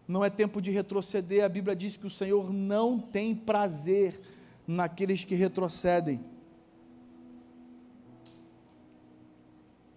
não 0.06 0.24
é 0.24 0.30
tempo 0.30 0.60
de 0.60 0.70
retroceder. 0.70 1.44
A 1.44 1.48
Bíblia 1.48 1.74
diz 1.74 1.96
que 1.96 2.06
o 2.06 2.10
Senhor 2.10 2.52
não 2.52 2.98
tem 2.98 3.34
prazer 3.34 4.20
naqueles 4.66 5.24
que 5.24 5.34
retrocedem. 5.34 6.24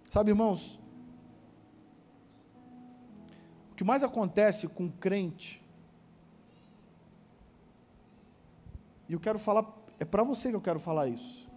Sabe, 0.09 0.31
irmãos, 0.31 0.79
o 3.71 3.75
que 3.75 3.83
mais 3.83 4.03
acontece 4.03 4.67
com 4.67 4.89
crente, 4.89 5.61
e 9.07 9.13
eu 9.13 9.19
quero 9.19 9.37
falar, 9.37 9.65
é 9.99 10.05
para 10.05 10.23
você 10.23 10.49
que 10.49 10.55
eu 10.55 10.61
quero 10.61 10.79
falar 10.79 11.07
isso. 11.07 11.47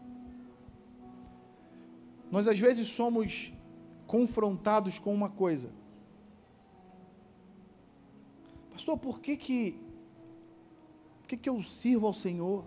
Nós 2.30 2.46
às 2.46 2.58
vezes 2.58 2.88
somos 2.88 3.52
confrontados 4.06 4.98
com 4.98 5.12
uma 5.14 5.30
coisa, 5.30 5.70
Pastor, 8.80 8.96
por 8.96 9.20
que 9.20 9.36
que, 9.36 9.78
por 11.20 11.28
que, 11.28 11.36
que 11.36 11.50
eu 11.50 11.62
sirvo 11.62 12.06
ao 12.06 12.14
Senhor? 12.14 12.64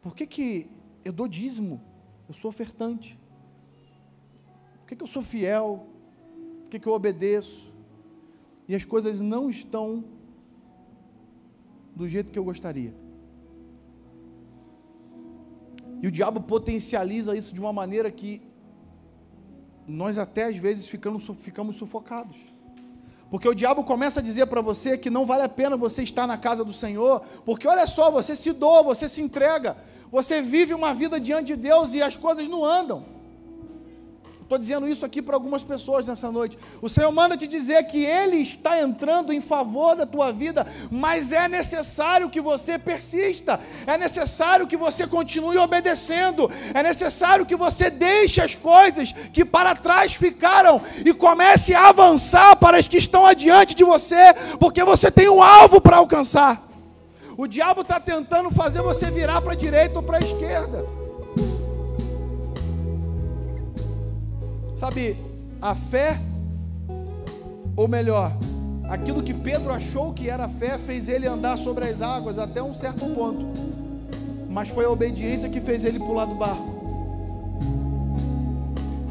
Por 0.00 0.14
que, 0.14 0.24
que 0.24 0.68
eu 1.04 1.12
dou 1.12 1.26
dízimo? 1.26 1.82
Eu 2.28 2.34
sou 2.34 2.48
ofertante. 2.48 3.18
Por 4.78 4.86
que, 4.86 4.94
que 4.94 5.02
eu 5.02 5.06
sou 5.08 5.20
fiel? 5.20 5.84
Por 6.60 6.70
que, 6.70 6.78
que 6.78 6.86
eu 6.86 6.92
obedeço? 6.92 7.74
E 8.68 8.76
as 8.76 8.84
coisas 8.84 9.20
não 9.20 9.50
estão 9.50 10.04
do 11.96 12.08
jeito 12.08 12.30
que 12.30 12.38
eu 12.38 12.44
gostaria. 12.44 12.94
E 16.00 16.06
o 16.06 16.12
diabo 16.12 16.40
potencializa 16.40 17.36
isso 17.36 17.52
de 17.52 17.58
uma 17.58 17.72
maneira 17.72 18.12
que 18.12 18.40
nós 19.88 20.18
até 20.18 20.44
às 20.44 20.56
vezes 20.56 20.86
ficamos, 20.86 21.26
ficamos 21.40 21.74
sufocados. 21.74 22.51
Porque 23.32 23.48
o 23.48 23.54
diabo 23.54 23.82
começa 23.82 24.20
a 24.20 24.22
dizer 24.22 24.44
para 24.44 24.60
você 24.60 24.98
que 24.98 25.08
não 25.08 25.24
vale 25.24 25.42
a 25.42 25.48
pena 25.48 25.74
você 25.74 26.02
estar 26.02 26.26
na 26.26 26.36
casa 26.36 26.62
do 26.62 26.72
Senhor, 26.72 27.22
porque 27.46 27.66
olha 27.66 27.86
só, 27.86 28.10
você 28.10 28.36
se 28.36 28.52
doa, 28.52 28.82
você 28.82 29.08
se 29.08 29.22
entrega, 29.22 29.74
você 30.10 30.42
vive 30.42 30.74
uma 30.74 30.92
vida 30.92 31.18
diante 31.18 31.46
de 31.46 31.56
Deus 31.56 31.94
e 31.94 32.02
as 32.02 32.14
coisas 32.14 32.46
não 32.46 32.62
andam. 32.62 33.06
Estou 34.52 34.60
dizendo 34.60 34.86
isso 34.86 35.06
aqui 35.06 35.22
para 35.22 35.34
algumas 35.34 35.62
pessoas 35.62 36.06
nessa 36.06 36.30
noite. 36.30 36.58
O 36.82 36.86
Senhor 36.86 37.10
manda 37.10 37.38
te 37.38 37.46
dizer 37.46 37.82
que 37.84 38.04
Ele 38.04 38.36
está 38.36 38.78
entrando 38.78 39.32
em 39.32 39.40
favor 39.40 39.96
da 39.96 40.04
tua 40.04 40.30
vida, 40.30 40.66
mas 40.90 41.32
é 41.32 41.48
necessário 41.48 42.28
que 42.28 42.38
você 42.38 42.78
persista, 42.78 43.58
é 43.86 43.96
necessário 43.96 44.66
que 44.66 44.76
você 44.76 45.06
continue 45.06 45.56
obedecendo, 45.56 46.50
é 46.74 46.82
necessário 46.82 47.46
que 47.46 47.56
você 47.56 47.88
deixe 47.88 48.42
as 48.42 48.54
coisas 48.54 49.12
que 49.32 49.42
para 49.42 49.74
trás 49.74 50.12
ficaram 50.16 50.82
e 51.02 51.14
comece 51.14 51.72
a 51.74 51.88
avançar 51.88 52.54
para 52.56 52.76
as 52.76 52.86
que 52.86 52.98
estão 52.98 53.24
adiante 53.24 53.74
de 53.74 53.84
você, 53.84 54.34
porque 54.60 54.84
você 54.84 55.10
tem 55.10 55.30
um 55.30 55.42
alvo 55.42 55.80
para 55.80 55.96
alcançar. 55.96 56.62
O 57.38 57.46
diabo 57.46 57.80
está 57.80 57.98
tentando 57.98 58.50
fazer 58.50 58.82
você 58.82 59.10
virar 59.10 59.40
para 59.40 59.52
a 59.54 59.56
direita 59.56 59.98
ou 59.98 60.02
para 60.02 60.18
a 60.18 60.20
esquerda. 60.20 61.01
Sabe, 64.82 65.16
a 65.60 65.76
fé 65.76 66.18
Ou 67.76 67.86
melhor, 67.86 68.32
aquilo 68.88 69.22
que 69.22 69.32
Pedro 69.32 69.72
achou 69.72 70.12
que 70.12 70.28
era 70.28 70.48
fé 70.48 70.76
fez 70.76 71.08
ele 71.08 71.24
andar 71.24 71.56
sobre 71.56 71.84
as 71.84 72.02
águas 72.02 72.36
até 72.36 72.60
um 72.60 72.74
certo 72.74 73.06
ponto. 73.14 73.46
Mas 74.50 74.70
foi 74.70 74.84
a 74.84 74.90
obediência 74.90 75.48
que 75.48 75.60
fez 75.60 75.84
ele 75.84 76.00
pular 76.00 76.24
do 76.24 76.34
barco. 76.34 76.66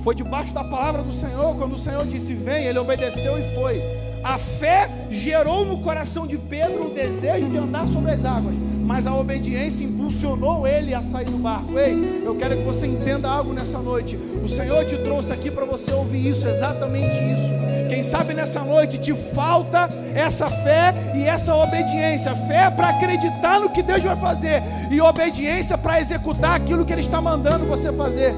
Foi 0.04 0.14
debaixo 0.14 0.54
da 0.54 0.62
palavra 0.62 1.04
do 1.04 1.14
Senhor, 1.14 1.56
quando 1.56 1.76
o 1.76 1.80
Senhor 1.80 2.06
disse: 2.06 2.34
Vem, 2.34 2.66
ele 2.66 2.78
obedeceu 2.78 3.40
e 3.40 3.56
foi. 3.56 3.82
A 4.26 4.38
fé 4.38 5.08
gerou 5.10 5.64
no 5.64 5.80
coração 5.80 6.28
de 6.28 6.38
Pedro 6.38 6.88
o 6.88 6.94
desejo 6.94 7.50
de 7.50 7.58
andar 7.58 7.88
sobre 7.88 8.12
as 8.12 8.26
águas, 8.26 8.56
mas 8.82 9.08
a 9.08 9.16
obediência 9.16 9.84
impulsionou 9.84 10.68
ele 10.68 10.94
a 10.94 11.04
sair 11.04 11.26
do 11.26 11.38
barco. 11.38 11.78
Ei, 11.78 12.24
eu 12.26 12.36
quero 12.36 12.58
que 12.58 12.64
você 12.64 12.88
entenda 12.88 13.30
algo 13.30 13.54
nessa 13.54 13.80
noite. 13.80 14.18
O 14.44 14.50
Senhor 14.50 14.84
te 14.86 14.98
trouxe 14.98 15.32
aqui 15.32 15.52
para 15.52 15.66
você 15.66 15.92
ouvir 15.92 16.28
isso, 16.28 16.48
exatamente 16.48 17.16
isso. 17.16 17.54
Quem 17.90 18.04
sabe 18.04 18.34
nessa 18.34 18.62
noite 18.62 18.98
te 18.98 19.14
falta 19.14 19.90
essa 20.16 20.50
fé 20.50 20.94
e 21.16 21.24
essa 21.24 21.56
obediência. 21.56 22.36
Fé 22.36 22.70
para 22.72 22.90
acreditar 22.90 23.60
no 23.60 23.70
que 23.70 23.84
Deus 23.84 24.04
vai 24.04 24.16
fazer 24.16 24.64
e 24.90 25.00
obediência 25.00 25.78
para 25.78 26.00
executar 26.00 26.56
aquilo 26.56 26.86
que 26.86 26.94
Ele 26.94 27.02
está 27.02 27.22
mandando 27.22 27.66
você 27.66 27.92
fazer. 27.92 28.34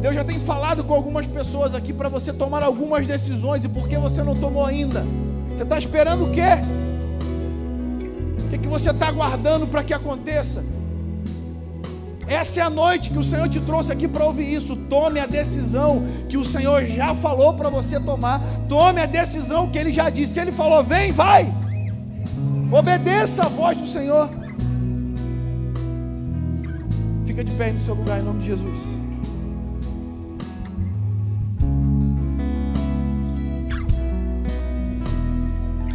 Deus 0.00 0.14
já 0.14 0.24
tem 0.24 0.40
falado 0.40 0.82
com 0.82 0.94
algumas 0.94 1.26
pessoas 1.26 1.74
aqui 1.74 1.92
para 1.92 2.08
você 2.08 2.32
tomar 2.32 2.62
algumas 2.62 3.06
decisões 3.06 3.64
e 3.64 3.68
por 3.68 3.86
que 3.86 3.98
você 3.98 4.22
não 4.22 4.34
tomou 4.34 4.64
ainda? 4.64 5.04
Você 5.54 5.62
está 5.62 5.78
esperando 5.78 6.24
o 6.24 6.30
quê? 6.30 6.58
Você 8.70 8.90
está 8.90 9.08
aguardando 9.08 9.66
para 9.66 9.82
que 9.82 9.92
aconteça? 9.92 10.64
Essa 12.26 12.60
é 12.60 12.62
a 12.62 12.70
noite 12.70 13.10
que 13.10 13.18
o 13.18 13.24
Senhor 13.24 13.48
te 13.48 13.58
trouxe 13.58 13.92
aqui 13.92 14.06
para 14.06 14.24
ouvir 14.24 14.52
isso. 14.52 14.76
Tome 14.76 15.18
a 15.18 15.26
decisão 15.26 16.06
que 16.28 16.36
o 16.36 16.44
Senhor 16.44 16.86
já 16.86 17.12
falou 17.12 17.54
para 17.54 17.68
você 17.68 17.98
tomar. 17.98 18.40
Tome 18.68 19.00
a 19.02 19.06
decisão 19.06 19.68
que 19.68 19.76
Ele 19.76 19.92
já 19.92 20.08
disse. 20.08 20.34
Se 20.34 20.40
Ele 20.40 20.52
falou, 20.52 20.84
vem, 20.84 21.10
vai. 21.10 21.52
Obedeça 22.70 23.42
a 23.42 23.48
voz 23.48 23.76
do 23.76 23.86
Senhor. 23.88 24.30
Fica 27.26 27.42
de 27.42 27.50
pé 27.52 27.72
no 27.72 27.80
seu 27.80 27.94
lugar 27.94 28.20
em 28.20 28.22
nome 28.22 28.38
de 28.38 28.46
Jesus. 28.46 28.78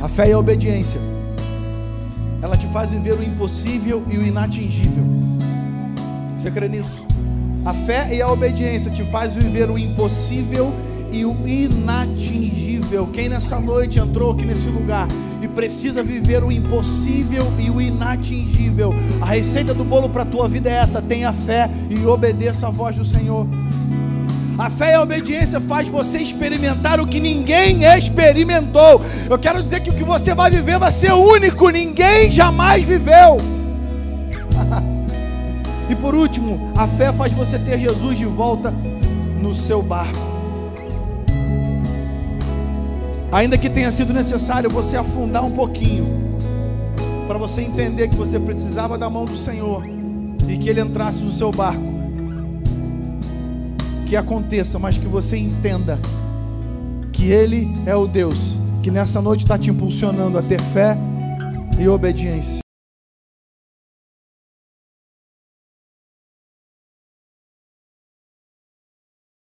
A 0.01 0.09
fé 0.09 0.29
e 0.29 0.33
a 0.33 0.37
obediência, 0.37 0.99
ela 2.45 2.55
te 2.55 2.67
faz 2.67 2.91
viver 2.91 3.13
o 3.13 3.23
impossível 3.23 4.05
e 4.07 4.19
o 4.19 4.25
inatingível. 4.25 5.03
Você 6.37 6.51
crê 6.51 6.67
nisso? 6.67 7.03
A 7.65 7.73
fé 7.73 8.13
e 8.13 8.21
a 8.21 8.31
obediência 8.31 8.91
te 8.91 9.03
faz 9.05 9.35
viver 9.35 9.67
o 9.71 9.79
impossível 9.79 10.71
e 11.11 11.25
o 11.25 11.35
inatingível. 11.47 13.07
Quem 13.07 13.29
nessa 13.29 13.59
noite 13.59 13.97
entrou 13.97 14.31
aqui 14.31 14.45
nesse 14.45 14.67
lugar 14.67 15.07
e 15.41 15.47
precisa 15.47 16.03
viver 16.03 16.43
o 16.43 16.51
impossível 16.51 17.51
e 17.57 17.71
o 17.71 17.81
inatingível, 17.81 18.93
a 19.19 19.25
receita 19.25 19.73
do 19.73 19.83
bolo 19.83 20.07
para 20.07 20.21
a 20.21 20.25
tua 20.25 20.47
vida 20.47 20.69
é 20.69 20.73
essa: 20.73 21.01
tenha 21.01 21.33
fé 21.33 21.67
e 21.89 22.05
obedeça 22.05 22.67
a 22.67 22.69
voz 22.69 22.95
do 22.95 23.03
Senhor. 23.03 23.47
A 24.57 24.69
fé 24.69 24.91
e 24.91 24.93
a 24.93 25.01
obediência 25.01 25.59
faz 25.59 25.87
você 25.87 26.19
experimentar 26.19 26.99
o 26.99 27.07
que 27.07 27.19
ninguém 27.19 27.83
experimentou. 27.83 29.01
Eu 29.29 29.37
quero 29.37 29.61
dizer 29.61 29.81
que 29.81 29.89
o 29.89 29.93
que 29.93 30.03
você 30.03 30.33
vai 30.33 30.49
viver 30.49 30.79
vai 30.79 30.91
ser 30.91 31.11
único, 31.11 31.69
ninguém 31.69 32.31
jamais 32.31 32.85
viveu. 32.85 33.37
e 35.89 35.95
por 35.95 36.15
último, 36.15 36.71
a 36.75 36.87
fé 36.87 37.11
faz 37.11 37.33
você 37.33 37.59
ter 37.59 37.79
Jesus 37.79 38.17
de 38.17 38.25
volta 38.25 38.73
no 39.41 39.53
seu 39.53 39.81
barco. 39.81 40.35
Ainda 43.31 43.57
que 43.57 43.69
tenha 43.69 43.91
sido 43.91 44.13
necessário 44.13 44.69
você 44.69 44.95
afundar 44.95 45.43
um 45.43 45.51
pouquinho, 45.51 46.37
para 47.27 47.37
você 47.37 47.61
entender 47.61 48.07
que 48.07 48.15
você 48.15 48.39
precisava 48.39 48.97
da 48.97 49.09
mão 49.09 49.25
do 49.25 49.35
Senhor 49.35 49.83
e 50.47 50.57
que 50.57 50.69
Ele 50.69 50.79
entrasse 50.79 51.21
no 51.21 51.31
seu 51.31 51.51
barco 51.51 51.94
que 54.05 54.15
aconteça, 54.15 54.77
mas 54.79 54.97
que 54.97 55.07
você 55.07 55.37
entenda 55.37 55.99
que 57.11 57.31
Ele 57.31 57.73
é 57.85 57.95
o 57.95 58.07
Deus 58.07 58.57
que 58.85 58.91
nessa 58.91 59.19
noite 59.19 59.39
está 59.39 59.57
te 59.57 59.71
impulsionando 59.71 60.37
a 60.37 60.43
ter 60.43 60.61
fé 60.61 60.95
e 61.79 61.87
obediência. 61.87 62.64